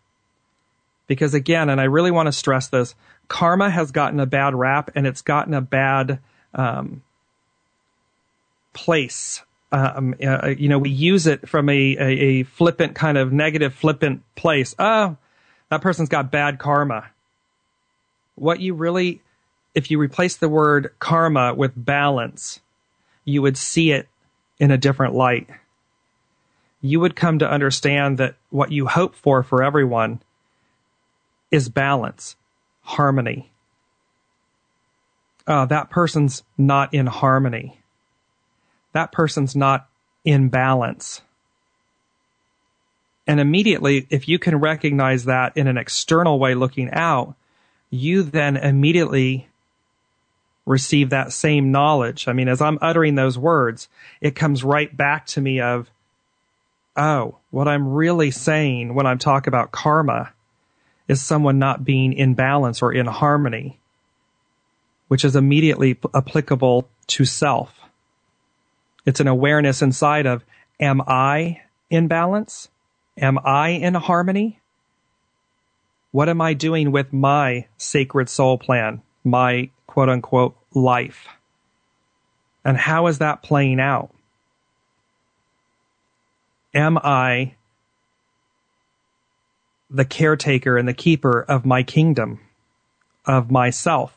[1.07, 2.95] Because again, and I really want to stress this,
[3.29, 6.19] karma has gotten a bad rap and it's gotten a bad
[6.55, 7.03] um,
[8.73, 9.43] place.
[9.73, 13.75] Um, uh, you know, we use it from a, a, a, flippant kind of negative,
[13.75, 14.75] flippant place.
[14.79, 15.17] Oh,
[15.71, 17.11] that person's got bad karma.
[18.37, 19.21] What you really,
[19.75, 22.61] if you replace the word karma with balance,
[23.25, 24.09] you would see it
[24.59, 25.49] in a different light.
[26.81, 30.21] You would come to understand that what you hope for for everyone
[31.55, 32.35] is balance,
[32.83, 33.49] harmony.
[35.47, 37.79] Uh, that person's not in harmony.
[38.93, 39.89] That person's not
[40.25, 41.21] in balance.
[43.29, 47.37] And immediately, if you can recognize that in an external way looking out,
[47.89, 49.49] you then immediately
[50.67, 52.27] receive that same knowledge.
[52.27, 53.89] I mean, as I'm uttering those words,
[54.21, 55.89] it comes right back to me of,
[56.97, 60.33] oh, what I'm really saying when I'm talking about karma
[61.09, 63.79] is someone not being in balance or in harmony,
[65.09, 67.81] which is immediately p- applicable to self.
[69.07, 70.43] It's an awareness inside of,
[70.81, 72.69] am I in balance?
[73.19, 74.61] Am I in harmony?
[76.11, 81.29] What am I doing with my sacred soul plan, my quote unquote life?
[82.65, 84.11] And how is that playing out?
[86.73, 87.55] Am I
[89.95, 92.41] the caretaker and the keeper of my kingdom,
[93.25, 94.17] of myself?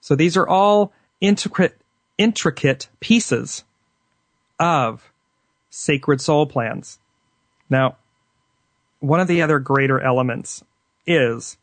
[0.00, 1.78] So these are all intricate,
[2.16, 3.64] intricate pieces
[4.58, 5.12] of
[5.68, 6.98] sacred soul plans.
[7.68, 7.96] Now,
[9.00, 10.62] one of the other greater elements
[11.06, 11.56] is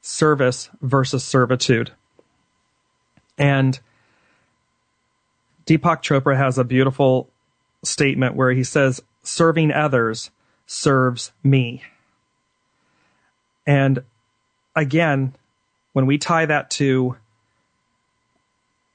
[0.00, 1.90] service versus servitude.
[3.36, 3.80] And
[5.66, 7.28] Deepak Chopra has a beautiful
[7.82, 10.30] statement where he says, serving others
[10.72, 11.82] serves me.
[13.66, 14.04] And
[14.76, 15.34] again,
[15.94, 17.16] when we tie that to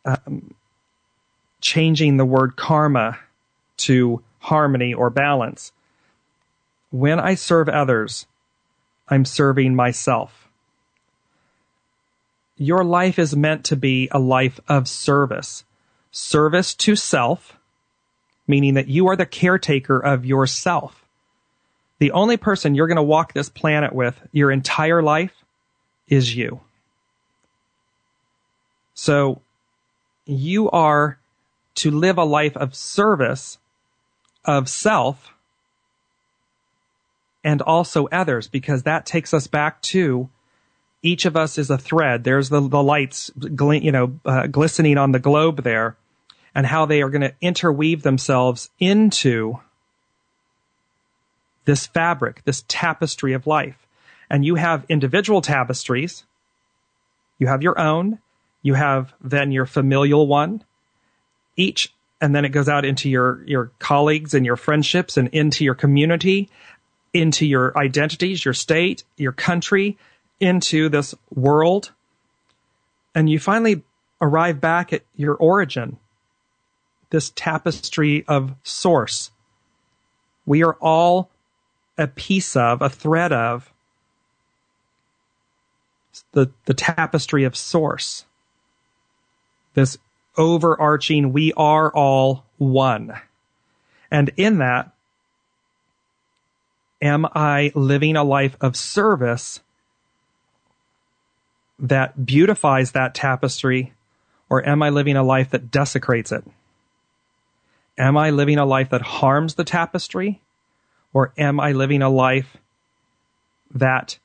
[0.06, 0.54] um,
[1.60, 3.20] changing the word karma
[3.78, 5.74] to harmony or balance,
[6.92, 8.26] when I serve others,
[9.10, 10.48] I'm serving myself.
[12.56, 15.66] Your life is meant to be a life of service.
[16.12, 17.58] Service to self,
[18.48, 21.05] meaning that you are the caretaker of yourself.
[22.00, 25.34] The only person you're going to walk this planet with your entire life
[26.08, 26.60] is you.
[28.94, 29.42] So
[30.26, 31.20] you are
[31.76, 33.58] to live a life of service,
[34.44, 35.34] of self,
[37.44, 40.30] and also others, because that takes us back to
[41.04, 42.24] each of us is a thread.
[42.24, 45.96] There's the, the lights, you know, uh, glistening on the globe there,
[46.56, 49.60] and how they are going to interweave themselves into
[51.66, 53.88] this fabric, this tapestry of life.
[54.30, 56.24] And you have individual tapestries.
[57.38, 58.20] You have your own.
[58.62, 60.64] You have then your familial one.
[61.56, 65.64] Each, and then it goes out into your, your colleagues and your friendships and into
[65.64, 66.50] your community
[67.16, 69.98] into your identities, your state, your country,
[70.42, 71.94] into this world.
[73.16, 73.84] And you finally
[74.20, 75.98] arrive back at your origin,
[77.12, 79.32] this tapestry of source.
[80.46, 81.32] We are all
[81.98, 83.72] a piece of, a thread of
[86.32, 88.26] the, the tapestry of source.
[89.74, 89.98] This
[90.38, 93.14] overarching, we are all one.
[94.12, 94.92] And in that,
[97.02, 99.62] am I living a life of service
[101.78, 103.94] that beautifies that tapestry,
[104.50, 106.44] or am I living a life that desecrates it?
[107.98, 110.42] Am I living a life that harms the tapestry,
[111.16, 112.58] or am I living a life
[113.74, 114.20] that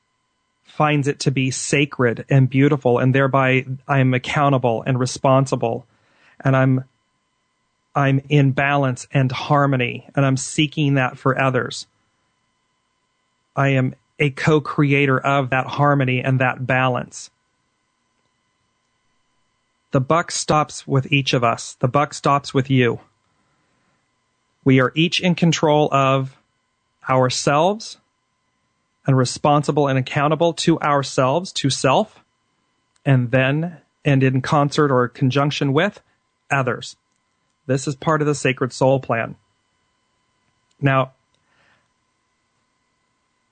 [0.65, 5.87] finds it to be sacred and beautiful, and thereby I'm accountable and responsible,
[6.43, 6.83] and I'm
[7.95, 11.87] I'm in balance and harmony, and I'm seeking that for others.
[13.55, 17.31] I am a co-creator of that harmony and that balance.
[19.91, 21.75] The buck stops with each of us.
[21.79, 22.99] The buck stops with you.
[24.65, 26.37] We are each in control of
[27.09, 27.97] ourselves
[29.05, 32.23] and responsible and accountable to ourselves, to self,
[33.05, 36.01] and then, and in concert or conjunction with
[36.51, 36.95] others.
[37.65, 39.35] This is part of the sacred soul plan.
[40.79, 41.13] Now,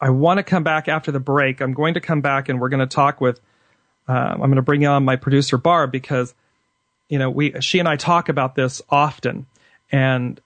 [0.01, 1.61] I want to come back after the break.
[1.61, 3.39] I'm going to come back and we're going to talk with.
[4.07, 6.33] Uh, I'm going to bring on my producer Barb because,
[7.09, 9.45] you know, we she and I talk about this often,
[9.91, 10.39] and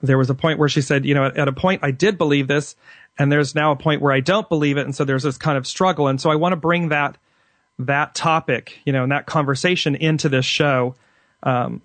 [0.00, 2.18] there was a point where she said, you know, at, at a point I did
[2.18, 2.76] believe this,
[3.18, 5.58] and there's now a point where I don't believe it, and so there's this kind
[5.58, 7.18] of struggle, and so I want to bring that
[7.80, 10.96] that topic, you know, and that conversation into this show
[11.44, 11.80] um,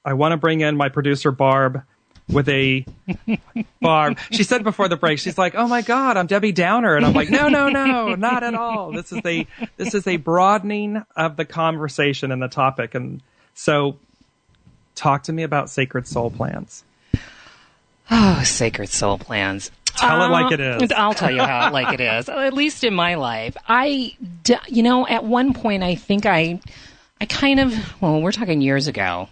[0.03, 1.83] I want to bring in my producer, Barb,
[2.27, 2.85] with a
[3.81, 4.19] Barb.
[4.29, 7.13] She said before the break, she's like, "Oh my God, I'm Debbie Downer," and I'm
[7.13, 8.91] like, "No, no, no, not at all.
[8.91, 9.47] This is a
[9.77, 13.21] this is a broadening of the conversation and the topic." And
[13.53, 13.99] so,
[14.95, 16.83] talk to me about Sacred Soul Plans.
[18.11, 19.71] Oh, Sacred Soul Plans.
[19.97, 20.91] Tell it like it is.
[20.91, 22.29] Uh, I'll tell you how like it is.
[22.29, 24.15] At least in my life, I,
[24.67, 26.59] you know, at one point I think I,
[27.19, 29.29] I kind of, well, we're talking years ago,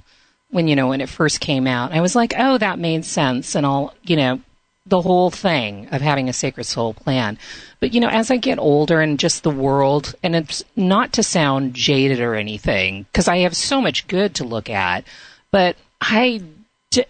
[0.49, 1.91] when you know when it first came out.
[1.91, 4.41] I was like, oh, that made sense, and all, you know,
[4.85, 7.37] the whole thing of having a sacred soul plan.
[7.79, 11.23] But you know, as I get older and just the world, and it's not to
[11.23, 15.03] sound jaded or anything, because I have so much good to look at,
[15.51, 16.41] but I,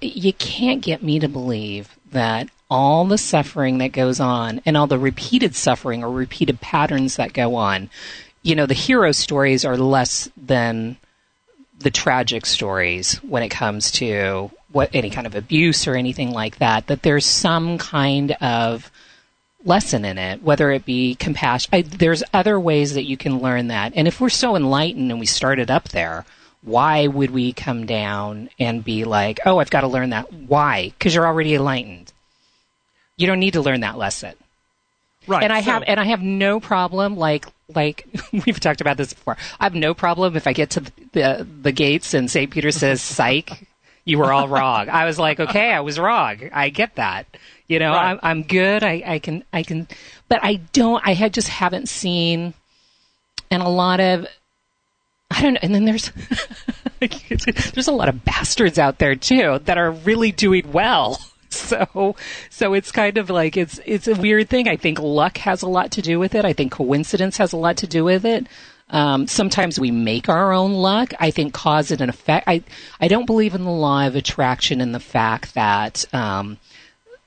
[0.02, 4.88] you can't get me to believe that all the suffering that goes on and all
[4.88, 7.90] the repeated suffering or repeated patterns that go on,
[8.42, 10.98] you know, the hero stories are less than
[11.80, 16.58] the tragic stories when it comes to what any kind of abuse or anything like
[16.58, 16.88] that.
[16.88, 18.92] That there's some kind of
[19.64, 21.70] lesson in it, whether it be compassion.
[21.74, 23.94] I, there's other ways that you can learn that.
[23.96, 26.26] And if we're so enlightened and we started up there,
[26.62, 30.32] why would we come down and be like, oh, I've got to learn that?
[30.32, 30.90] Why?
[30.90, 32.12] Because you're already enlightened.
[33.18, 34.34] You don't need to learn that lesson.
[35.28, 35.44] Right.
[35.44, 38.06] And I so- have and I have no problem like like
[38.46, 39.38] we've talked about this before.
[39.60, 42.52] I have no problem if I get to the the, the gates and St.
[42.52, 43.68] Peter says psych,
[44.04, 44.90] you were all wrong.
[44.90, 46.50] I was like, okay, I was wrong.
[46.54, 47.26] I get that.
[47.68, 48.12] You know, Right.
[48.12, 48.84] I'm I'm good.
[48.84, 49.88] I I can I can
[50.28, 52.54] but I don't I had just haven't seen
[53.50, 54.28] and a lot of
[55.32, 55.60] I don't know.
[55.64, 56.12] And then there's
[57.00, 61.20] there's a lot of bastards out there too that are really doing well.
[61.66, 62.16] So
[62.50, 64.68] so it's kind of like it's it's a weird thing.
[64.68, 66.46] I think luck has a lot to do with it.
[66.46, 68.48] I think coincidence has a lot to do with it.
[68.90, 71.14] Um, sometimes we make our own luck.
[71.20, 72.48] I think cause and effect.
[72.48, 72.64] I
[73.00, 76.60] I don't believe in the law of attraction and the fact that um,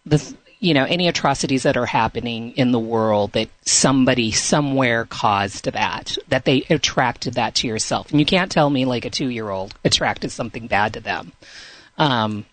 [0.06, 5.64] the you know any atrocities that are happening in the world that somebody somewhere caused
[5.64, 9.28] that that they attracted that to yourself and you can't tell me like a two
[9.28, 11.32] year old attracted something bad to them
[11.96, 12.44] um,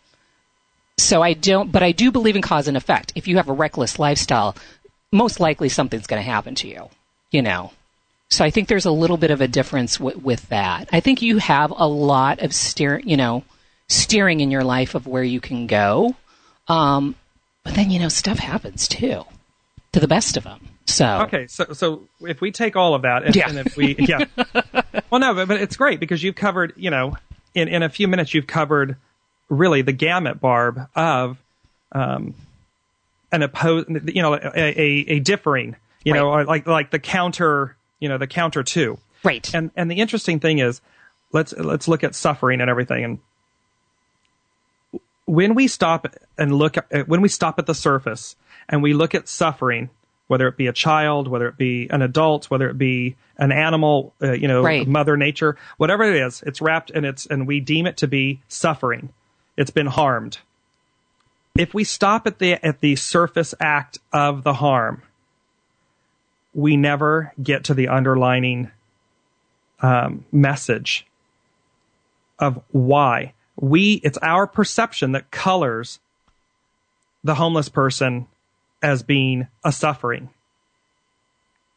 [0.97, 3.11] So I don't, but I do believe in cause and effect.
[3.15, 4.55] If you have a reckless lifestyle,
[5.11, 6.89] most likely something's going to happen to you,
[7.31, 7.71] you know.
[8.29, 10.89] So I think there's a little bit of a difference w- with that.
[10.91, 13.43] I think you have a lot of steer, you know,
[13.87, 16.15] steering in your life of where you can go.
[16.67, 17.15] Um,
[17.63, 19.23] but then, you know, stuff happens too,
[19.91, 20.59] to the best of them.
[20.87, 23.49] So Okay, so so if we take all of that, and, Yeah.
[23.49, 24.25] and if we, yeah,
[25.09, 27.17] well, no, but, but it's great because you've covered, you know,
[27.53, 28.95] in in a few minutes you've covered
[29.49, 31.37] really the gamut, Barb, of
[31.91, 32.33] um,
[33.31, 38.09] an oppose, you know, a, a, a differing, you know, like like the counter, you
[38.09, 39.53] know, the counter to, right.
[39.53, 40.81] and and the interesting thing is,
[41.31, 43.19] let's let's look at suffering and everything, and
[45.25, 48.35] when we stop and look at when we stop at the surface
[48.69, 49.89] and we look at suffering,
[50.27, 54.13] whether it be a child, whether it be an adult, whether it be an animal,
[54.21, 54.87] uh, you know, Right.
[54.87, 58.41] Mother Nature, whatever it is, it's wrapped and it's and we deem it to be
[58.47, 59.09] suffering.
[59.57, 60.39] It's been harmed.
[61.57, 65.01] If we stop at the at the surface act of the harm,
[66.53, 68.71] we never get to the underlining
[69.81, 71.05] um, message
[72.39, 73.33] of why.
[73.55, 75.99] We it's our perception that colors
[77.23, 78.27] the homeless person
[78.83, 80.29] as being a suffering.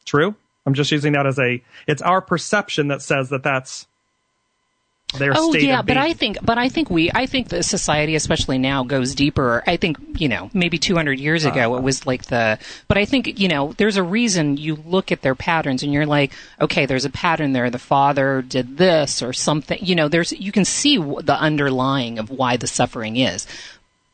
[0.04, 0.34] True?
[0.66, 3.86] I'm just using that as a it's our perception that says that that's
[5.16, 5.96] their Oh state yeah, but.
[5.96, 9.62] I think, but I think we, I think the society, especially now, goes deeper.
[9.66, 11.78] I think you know, maybe 200 years ago, Uh-huh.
[11.78, 12.58] it was like the.
[12.88, 16.04] But I think you know, there's a reason you look at their patterns and you're
[16.06, 17.70] like, okay, there's a pattern there.
[17.70, 19.78] The father did this or something.
[19.80, 23.46] You know, there's you can see the underlying of why the suffering is.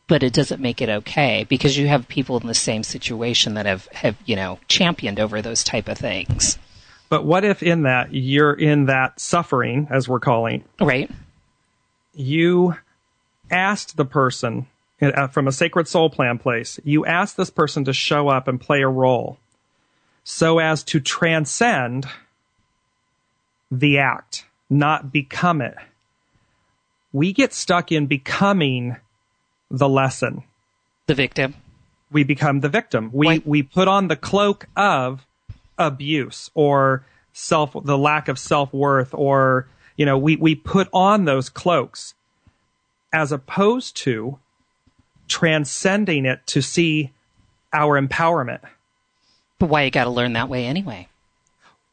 [0.06, 3.64] But it doesn't make it okay because you have people in the same situation that
[3.64, 6.58] have, have you know championed over those type of things,
[7.14, 11.08] but what if in that you're in that suffering as we're calling right?
[12.12, 12.74] you
[13.52, 14.66] asked the person
[15.00, 18.60] uh, from a sacred soul plan place, you asked this person to show up and
[18.60, 19.38] play a role
[20.24, 22.04] so as to transcend
[23.70, 25.76] the act, not become it.
[27.12, 28.96] We get stuck in becoming
[29.70, 30.42] the lesson.
[31.06, 31.54] The victim,
[32.10, 33.10] We become the victim.
[33.12, 35.24] We we put on the cloak of
[35.78, 39.66] abuse or self the lack of self-worth or
[39.96, 42.14] you know we we put on those cloaks
[43.12, 44.38] as opposed to
[45.28, 47.12] transcending it to see
[47.72, 48.60] our empowerment.
[49.58, 51.08] But why you got to learn that way anyway?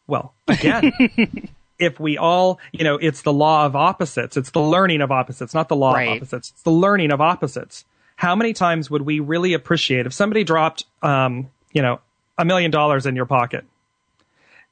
[0.07, 0.91] well again
[1.79, 4.35] if we all you know it's the law of opposites.
[4.35, 6.07] It's the learning of opposites not the law Right.
[6.09, 6.51] of opposites.
[6.51, 7.85] It's the learning of opposites.
[8.17, 11.99] How many times would we really appreciate if somebody dropped um you know
[12.37, 13.63] a million dollars in your pocket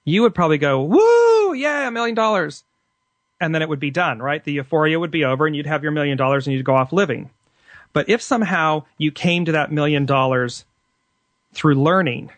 [0.10, 2.64] you would probably go woo yeah a million dollars
[3.42, 5.84] and then it would be done right the euphoria would be over and you'd have
[5.84, 7.30] your million dollars and you'd go off living
[7.94, 10.66] but if somehow you came to that million dollars
[11.54, 12.32] through learning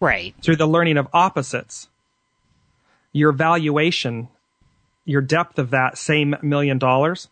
[0.00, 0.32] Right.
[0.42, 1.88] through the learning of opposites,
[3.12, 4.28] your valuation,
[5.04, 7.26] your depth of that same million dollars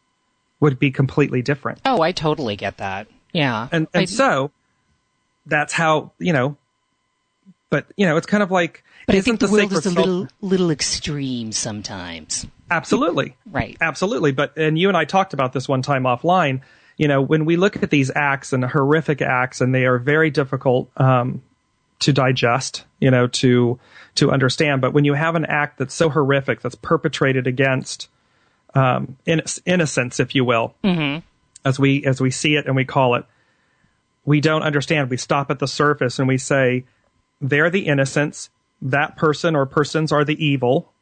[0.58, 1.80] would be completely different.
[1.84, 3.06] Oh, I totally get that.
[3.32, 3.68] Yeah.
[3.70, 4.50] And and I- so
[5.46, 6.56] that's how, you know,
[7.70, 10.28] but you know, it's kind of like but I think the, world is a little
[10.40, 12.46] little extreme sometimes.
[12.70, 13.36] Absolutely.
[13.46, 13.76] Right.
[13.80, 14.32] Absolutely.
[14.32, 16.62] But, and you and I talked about this one time offline.
[16.96, 20.30] You know, when we look at these acts and horrific acts, and they are very
[20.30, 21.42] difficult um,
[22.00, 23.78] to digest, you know, to
[24.16, 24.80] to understand.
[24.80, 28.08] But when you have an act that's so horrific, that's perpetrated against
[28.74, 30.74] um, in, innocence, if you will,
[31.64, 33.26] as we as we see it and we call it,
[34.24, 35.10] we don't understand.
[35.10, 36.84] We stop at the surface and we say,
[37.40, 38.50] they're the innocents.
[38.82, 40.92] That person or persons are the evil.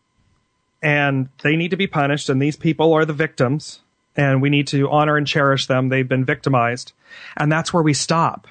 [0.83, 3.81] And they need to be punished and these people are the victims.
[4.17, 5.89] And we need to honor and cherish them.
[5.89, 6.93] They've been victimized.
[7.37, 8.47] And that's where we stop.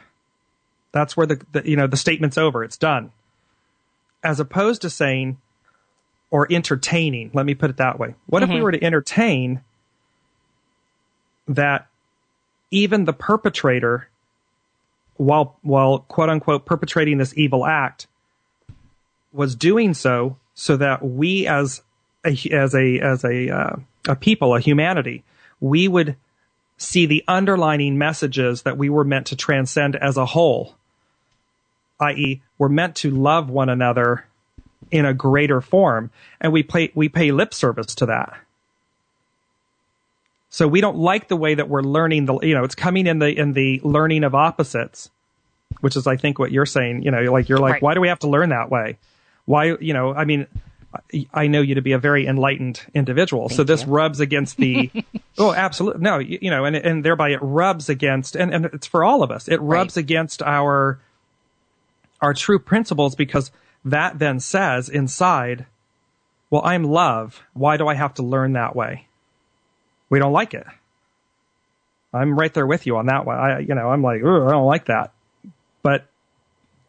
[0.91, 2.63] That's where the, the you know the statement's over.
[2.63, 3.11] It's done.
[4.23, 5.37] As opposed to saying
[6.31, 8.15] or entertaining let me put it that way.
[8.27, 8.63] What if we mm-hmm.
[8.63, 9.61] were to entertain
[11.47, 11.87] that
[12.71, 14.09] even the perpetrator
[15.17, 18.07] while while quote unquote perpetrating this evil act
[19.31, 21.81] was doing so so that we as
[22.25, 23.75] a, as a as a uh,
[24.07, 25.23] a people, a humanity,
[25.59, 26.15] we would
[26.77, 30.75] see the underlining messages that we were meant to transcend as a whole.
[31.99, 34.25] I.e., we're meant to love one another
[34.91, 36.11] in a greater form,
[36.41, 38.37] and we pay we pay lip service to that.
[40.53, 43.17] So we don't like the way that we're learning the you know it's coming in
[43.17, 45.09] the in the learning of opposites,
[45.81, 47.01] which is I think what you're saying.
[47.01, 47.81] You know, like you're like Right.
[47.81, 48.97] why do we have to learn that way?
[49.45, 50.45] Why you know I mean
[51.33, 53.49] I- know you to be a very enlightened individual.
[53.49, 54.91] so this rubs against the,
[55.39, 56.03] oh, absolutely.
[56.03, 59.23] No, you, you know, and, and thereby it rubs against, and, and it's for all
[59.23, 59.47] of us.
[59.47, 60.03] It rubs Right.
[60.03, 60.99] against our,
[62.21, 63.49] our true principles because
[63.83, 65.65] that then says inside,
[66.51, 67.41] well, I'm love.
[67.53, 69.07] Why do I have to learn that way?
[70.13, 70.67] We don't like it.
[72.13, 73.35] I'm right there with you on that one.
[73.35, 75.11] I, you know, I'm like, "Ugh, I don't like that.
[75.81, 76.05] But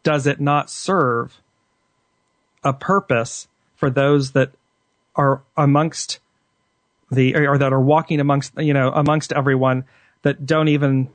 [0.03, 1.41] does it not serve
[2.63, 3.47] a purpose
[3.77, 4.51] for those that
[5.15, 6.19] are amongst
[7.09, 9.85] the, or that are walking amongst, you know, amongst everyone
[10.21, 11.09] that don't even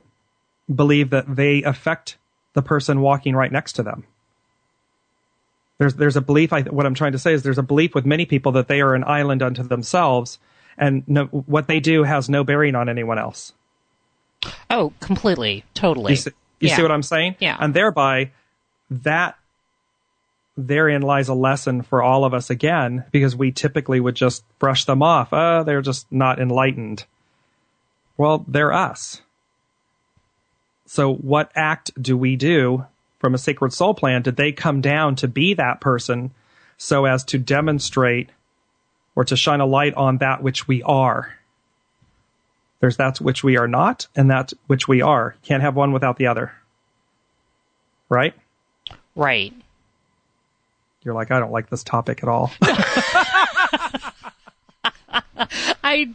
[0.67, 2.17] believe that they affect
[2.55, 4.03] the person walking right next to them?
[5.77, 8.05] There's, there's a belief, I, what I'm trying to say is there's a belief with
[8.05, 10.39] many people that they are an island unto themselves
[10.81, 13.53] and no, what they do has no bearing on anyone else.
[14.69, 16.13] Oh, completely, totally.
[16.13, 16.75] You, see, you Yeah.
[16.75, 17.35] see what I'm saying?
[17.39, 17.55] Yeah.
[17.59, 18.31] And thereby,
[18.89, 19.37] that
[20.57, 24.83] therein lies a lesson for all of us again, because we typically would just brush
[24.85, 25.31] them off.
[25.31, 27.05] Uh, they're just not enlightened.
[28.17, 29.21] Well, they're us.
[30.87, 32.85] So, what act do we do
[33.19, 34.23] from a sacred soul plan?
[34.23, 36.31] Did they come down to be that person
[36.77, 38.29] so as to demonstrate
[39.15, 41.33] or to shine a light on that which we are?
[42.79, 45.35] There's that which we are not and that which we are.
[45.43, 46.53] You Can't have one without the other.
[48.09, 48.33] Right?
[49.15, 49.53] right.
[51.03, 52.51] You're like, I don't like this topic at all.
[55.83, 56.05] I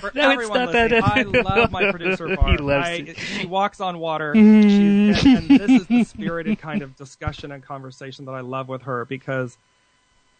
[0.00, 0.90] For no, it's not that.
[0.90, 2.50] listening, I love my producer Barb.
[2.50, 3.18] He loves I, it.
[3.18, 4.34] She walks on water.
[4.34, 5.12] Mm-hmm.
[5.12, 8.68] She's, and, and this is the spirited kind of discussion and conversation that I love
[8.68, 9.56] with her because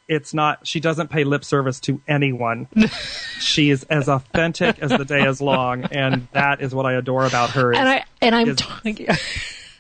[0.09, 0.67] it's not.
[0.67, 2.69] She doesn't pay lip service to anyone.
[3.41, 7.25] she is as authentic as the day is long, and that is what I adore
[7.27, 7.73] about her.
[7.73, 9.07] is- and I and I'm is- talking.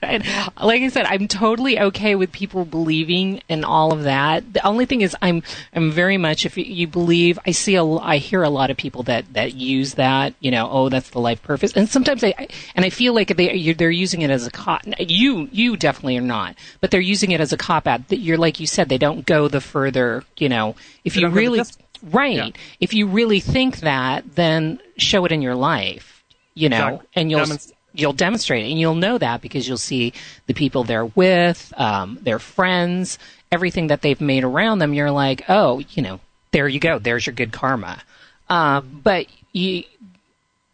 [0.05, 0.25] And
[0.63, 4.53] like I said, I'm totally okay with people believing in all of that.
[4.53, 5.43] The only thing is, I'm
[5.75, 7.39] I'm very much if you believe.
[7.47, 10.35] I see a I hear a lot of people that that use that.
[10.41, 11.73] You know, oh, that's the life purpose.
[11.73, 14.83] And sometimes I and I feel like they they're using it as a cop.
[14.99, 18.09] You you definitely are not, but they're using it as a cop out.
[18.09, 20.23] That You're like you said, they don't go the further.
[20.37, 21.63] You know, if They you don't go the really
[22.11, 22.51] right, Yeah.
[22.81, 26.23] if you really think that, then show it in your life.
[26.57, 27.09] You know, Exactly.
[27.17, 30.13] and you'll Demonst- you'll demonstrate it and you'll know that because you'll see
[30.47, 33.19] the people they're with um, their friends
[33.53, 36.19] everything that they've made around them you're like oh you know
[36.51, 38.03] there you go there's your good karma
[38.49, 39.85] um, but you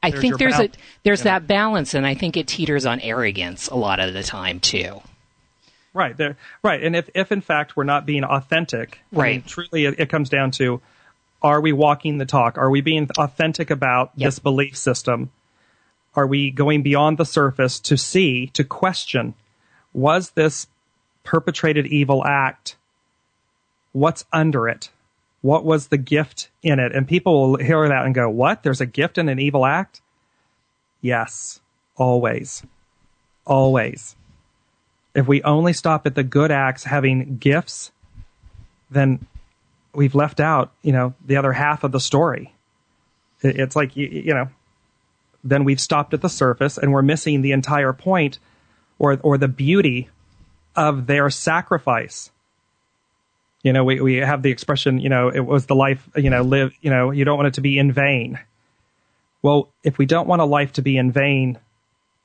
[0.02, 0.70] i There's think there's bal- a
[1.02, 1.30] there's know.
[1.32, 5.00] that balance and i think it teeters on arrogance a lot of the time too
[5.92, 6.80] Right there, right.
[6.80, 9.46] And if, if in fact we're not being authentic, I mean, Right.
[9.46, 10.80] truly, it, it comes down to:
[11.42, 12.58] Are we walking the talk?
[12.58, 14.24] Are we being authentic about Yep.
[14.28, 15.30] this belief system?
[16.14, 19.34] Are we going beyond the surface to see, to question,
[19.92, 20.66] was this
[21.24, 22.76] perpetrated evil act?
[23.92, 24.90] What's under it?
[25.42, 26.92] What was the gift in it?
[26.92, 28.62] And people will hear that and go, "What?
[28.62, 30.00] There's a gift in an evil act?"
[31.00, 31.60] Yes,
[31.96, 32.62] always,
[33.46, 34.16] always
[35.14, 37.90] if we only stop at the good acts having gifts,
[38.90, 39.26] then
[39.94, 42.54] we've left out, you know, the other half of the story.
[43.42, 44.48] It's like, you, you know,
[45.42, 48.38] then we've stopped at the surface and we're missing the entire point
[48.98, 50.08] or, or the beauty
[50.76, 52.30] of their sacrifice.
[53.62, 56.42] You know, we, we have the expression, you know, it was the life, you know,
[56.42, 58.38] live, you know, you don't want it to be in vain.
[59.42, 61.58] Well, if we don't want a life to be in vain,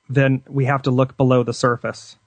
[0.10, 2.18] then we have to look below the surface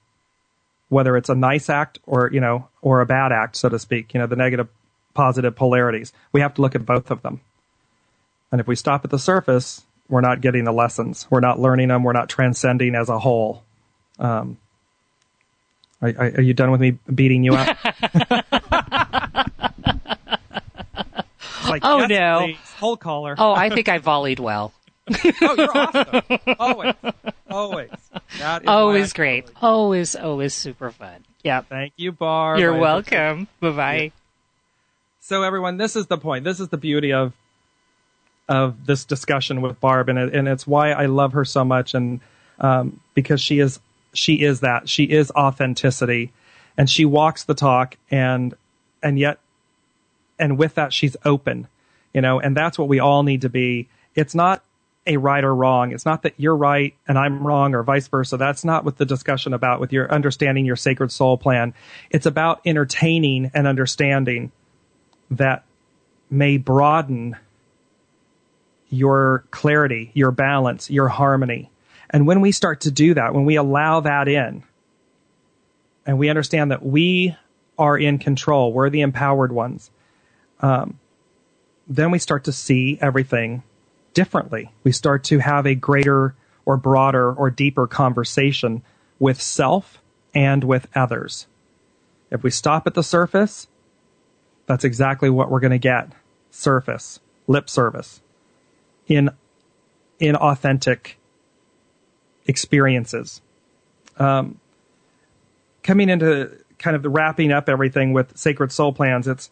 [0.88, 4.14] whether it's a nice act or you know or a bad act so to speak
[4.14, 4.68] you know the negative
[5.14, 7.40] positive polarities we have to look at both of them
[8.50, 11.26] and if we stop at the surface we're not getting the lessons.
[11.30, 13.62] We're not learning them we're not transcending as a whole.
[14.18, 14.56] Um,
[16.00, 17.76] are, are you done with me beating you up?
[21.68, 22.38] Like, Oh, yes, no.
[22.46, 22.56] please.
[22.78, 23.34] whole caller.
[23.36, 24.72] Oh i think i volleyed well.
[25.42, 26.22] Oh you're awesome.
[26.58, 26.94] Always.
[27.50, 27.90] Always.
[28.38, 29.44] That is always great.
[29.60, 31.24] always always super fun.
[31.44, 31.60] Yeah.
[31.62, 32.58] thank you barb.
[32.58, 33.48] You're I welcome.
[33.60, 34.12] bye-bye.
[35.20, 36.44] So everyone this is the point.
[36.44, 37.32] This is the beauty of
[38.48, 41.94] of this discussion with barb and, it, and it's why i love her so much
[41.94, 42.20] and
[42.60, 43.80] um, because she is
[44.12, 44.88] she is that.
[44.88, 46.32] She is authenticity.
[46.76, 48.54] And she walks the talk and
[49.02, 49.38] and yet
[50.38, 51.68] and with that she's open
[52.12, 53.88] you know and that's what we all need to be.
[54.14, 54.62] It's not
[55.06, 55.92] a right or wrong.
[55.92, 58.36] It's not that you're right and i'm wrong or vice versa.
[58.36, 61.74] That's not what the discussion about with your understanding your sacred soul plan.
[62.10, 64.52] It's about entertaining and understanding
[65.32, 65.64] that
[66.30, 67.36] may broaden
[68.90, 71.70] your clarity, your balance, your harmony.
[72.10, 74.62] And when we start to do that, when we allow that in,
[76.06, 77.36] and we understand that we
[77.78, 79.90] are in control, we're the empowered ones,
[80.60, 80.98] um,
[81.86, 83.62] then we start to see everything
[84.14, 84.70] differently.
[84.84, 86.34] We start to have a greater
[86.64, 88.82] or broader or deeper conversation
[89.18, 90.02] with self
[90.34, 91.46] and with others.
[92.30, 93.68] If we stop at the surface,
[94.66, 96.12] that's exactly what we're going to get.
[96.50, 98.20] Surface, lip service
[99.08, 99.30] in,
[100.20, 101.18] in authentic
[102.46, 103.40] experiences.
[104.18, 104.60] Um,
[105.82, 109.50] coming into kind of the wrapping up everything with sacred soul plans, it's,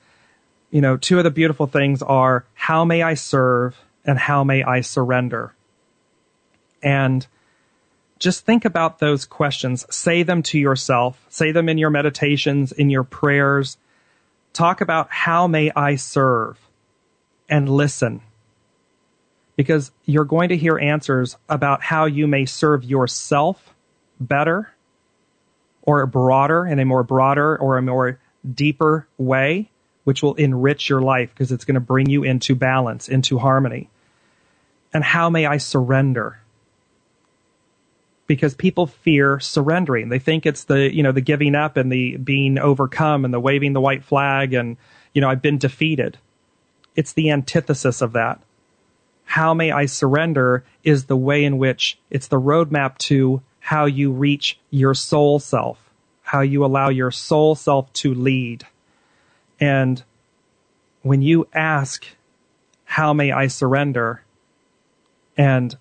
[0.71, 4.63] you know, two of the beautiful things are how may I serve and how may
[4.63, 5.55] I surrender?
[6.83, 7.27] And
[8.19, 9.85] just think about those questions.
[9.95, 11.25] Say them to yourself.
[11.29, 13.77] Say them in your meditations, in your prayers.
[14.53, 16.59] Talk about how may I serve
[17.49, 18.23] and listen.
[19.57, 23.75] Because you're going to hear answers about how you may serve yourself
[24.21, 24.71] better
[25.83, 28.19] or broader in a more broader or a more
[28.55, 29.71] deeper way,
[30.05, 33.89] which will enrich your life because it's going to bring you into balance, into harmony.
[34.93, 36.41] And how may I surrender?
[38.27, 40.09] Because people fear surrendering.
[40.09, 43.41] They think it's the, you know, the giving up and the being overcome and the
[43.41, 44.77] waving the white flag and,
[45.15, 46.19] you know, I've been defeated.
[46.97, 48.41] It's the antithesis of that.
[49.27, 54.11] How may I surrender is the way in which it's the roadmap to how you
[54.11, 55.91] reach your soul self,
[56.23, 58.65] how you allow your soul self to lead.
[59.61, 60.03] And
[61.03, 62.07] when you ask,
[62.85, 64.23] How may I surrender?
[65.37, 65.77] and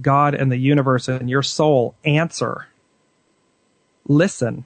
[0.00, 2.68] God and the universe and your soul answer,
[4.06, 4.64] listen,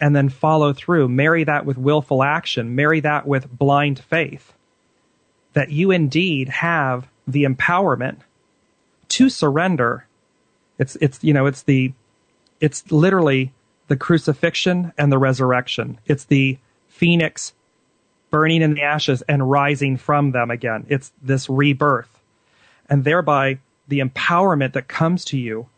[0.00, 1.08] and then follow through.
[1.08, 4.52] Marry that with willful action, marry that with blind faith.
[5.54, 8.18] That you indeed have the empowerment
[9.08, 10.06] to surrender
[10.78, 11.92] it's it's you know it's the
[12.60, 13.52] it's literally
[13.88, 15.98] the crucifixion and the resurrection.
[16.06, 17.52] It's the phoenix
[18.30, 20.86] burning in the ashes and rising from them again.
[20.88, 22.08] It's this rebirth.
[22.88, 25.68] And thereby the empowerment that comes to you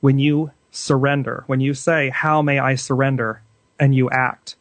[0.00, 3.42] when you surrender, when you say, How may I surrender?
[3.80, 4.56] and you act.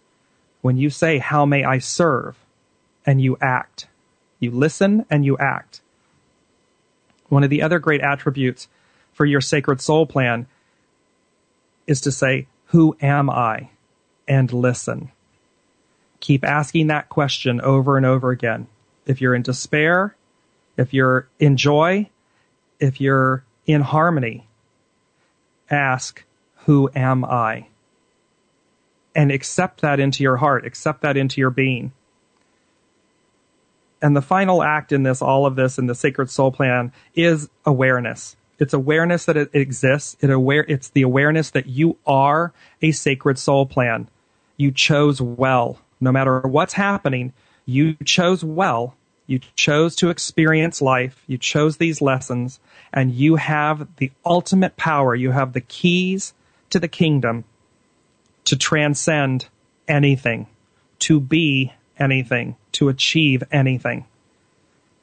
[0.61, 2.35] When you say, How may I serve?
[3.07, 3.87] And you act.
[4.39, 5.81] You listen and you act.
[7.29, 8.67] One of the other great attributes
[9.13, 10.45] for your sacred soul plan
[11.87, 13.71] is to say, Who am I?
[14.27, 15.09] and listen.
[16.19, 18.67] Keep asking that question over and over again.
[19.05, 20.17] If you're in despair,
[20.75, 22.09] if you're in joy,
[22.79, 24.47] if you're in harmony,
[25.69, 26.23] ask,
[26.65, 27.67] Who am I?
[29.15, 31.93] And accept that into your heart, accept that into your being.
[34.01, 37.49] And the final act in this, all of this in the sacred soul plan is
[37.65, 38.35] awareness.
[38.59, 40.17] It's awareness that it exists.
[40.19, 44.09] It aware, it's the awareness that you are a sacred soul plan.
[44.55, 45.79] You chose well.
[45.99, 47.33] No matter what's happening,
[47.65, 48.95] you chose well.
[49.25, 51.23] You chose to experience life.
[51.27, 52.59] You chose these lessons
[52.93, 55.13] and you have the ultimate power.
[55.13, 56.33] You have the keys
[56.69, 57.43] to the kingdom
[58.45, 59.47] to transcend
[59.87, 60.47] anything,
[60.99, 64.05] to be anything, to achieve anything.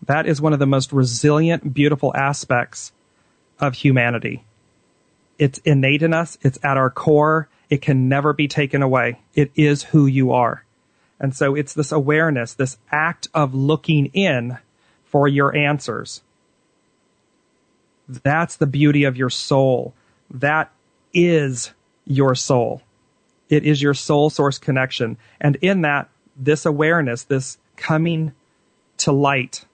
[0.06, 2.92] That is one of the most resilient, beautiful aspects
[3.58, 4.44] of humanity.
[5.38, 6.38] It's innate in us.
[6.42, 7.48] It's at our core.
[7.68, 9.20] It can never be taken away.
[9.34, 10.64] It is who you are.
[11.18, 14.58] And so it's this awareness, this act of looking in
[15.04, 16.22] for your answers.
[18.08, 19.94] That's the beauty of your soul.
[20.30, 20.70] That
[21.12, 21.72] is
[22.04, 22.82] your soul.
[23.48, 25.16] It is your soul source connection.
[25.40, 28.32] And in that, this awareness, this coming
[28.98, 29.64] to light,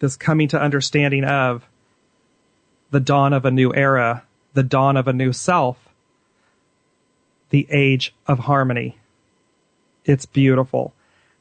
[0.00, 1.68] this coming to understanding of
[2.90, 5.88] the dawn of a new era, the dawn of a new self,
[7.50, 8.98] the age of harmony.
[10.04, 10.94] It's beautiful.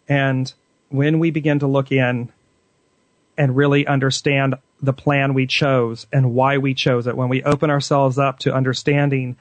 [0.08, 0.52] And
[0.90, 2.32] when we begin to look in
[3.38, 7.70] and really understand the plan we chose and why we chose it, when we open
[7.70, 9.38] ourselves up to understanding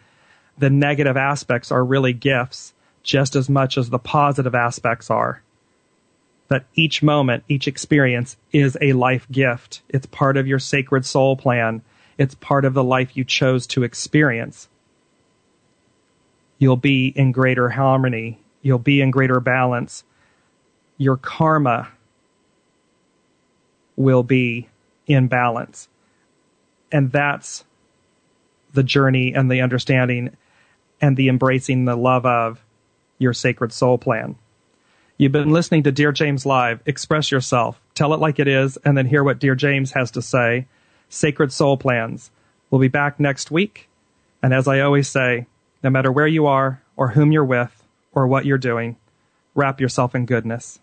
[0.59, 2.73] the negative aspects are really gifts
[3.07, 5.41] just as much as the positive aspects are.
[6.49, 9.81] That each moment, each experience is a life gift.
[9.89, 11.83] It's part of your sacred soul plan.
[12.19, 14.69] It's part of the life you chose to experience.
[16.59, 18.41] You'll be in greater harmony.
[18.61, 20.03] You'll be in greater balance.
[20.99, 21.89] Your karma
[23.95, 24.69] will be
[25.07, 25.89] in balance.
[26.91, 27.65] And that's
[28.73, 30.37] the journey and the understanding
[31.01, 32.65] and the embracing the love of
[33.19, 34.37] your sacred soul plan.
[35.19, 36.81] You've been listening to Dear James Live.
[36.85, 37.81] Express yourself.
[37.95, 40.67] Tell it like it is, and then hear what Dear James has to say
[41.09, 42.31] Sacred Soul Plans.
[42.71, 43.89] We'll be back next week.
[44.43, 45.47] And as I always say,
[45.83, 48.97] no matter where you are, or whom you're with, or what you're doing,
[49.55, 50.79] wrap yourself in goodness.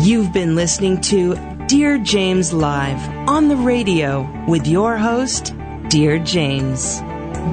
[0.00, 1.34] You've been listening to
[1.66, 5.54] Dear James Live on the radio with your host,
[5.88, 7.00] Dear James.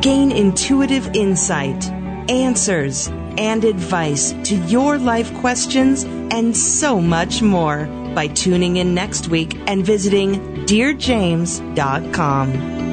[0.01, 1.91] Gain intuitive insight,
[2.30, 9.28] answers, and advice to your life questions and so much more by tuning in next
[9.30, 12.89] week and visiting DearJames.com.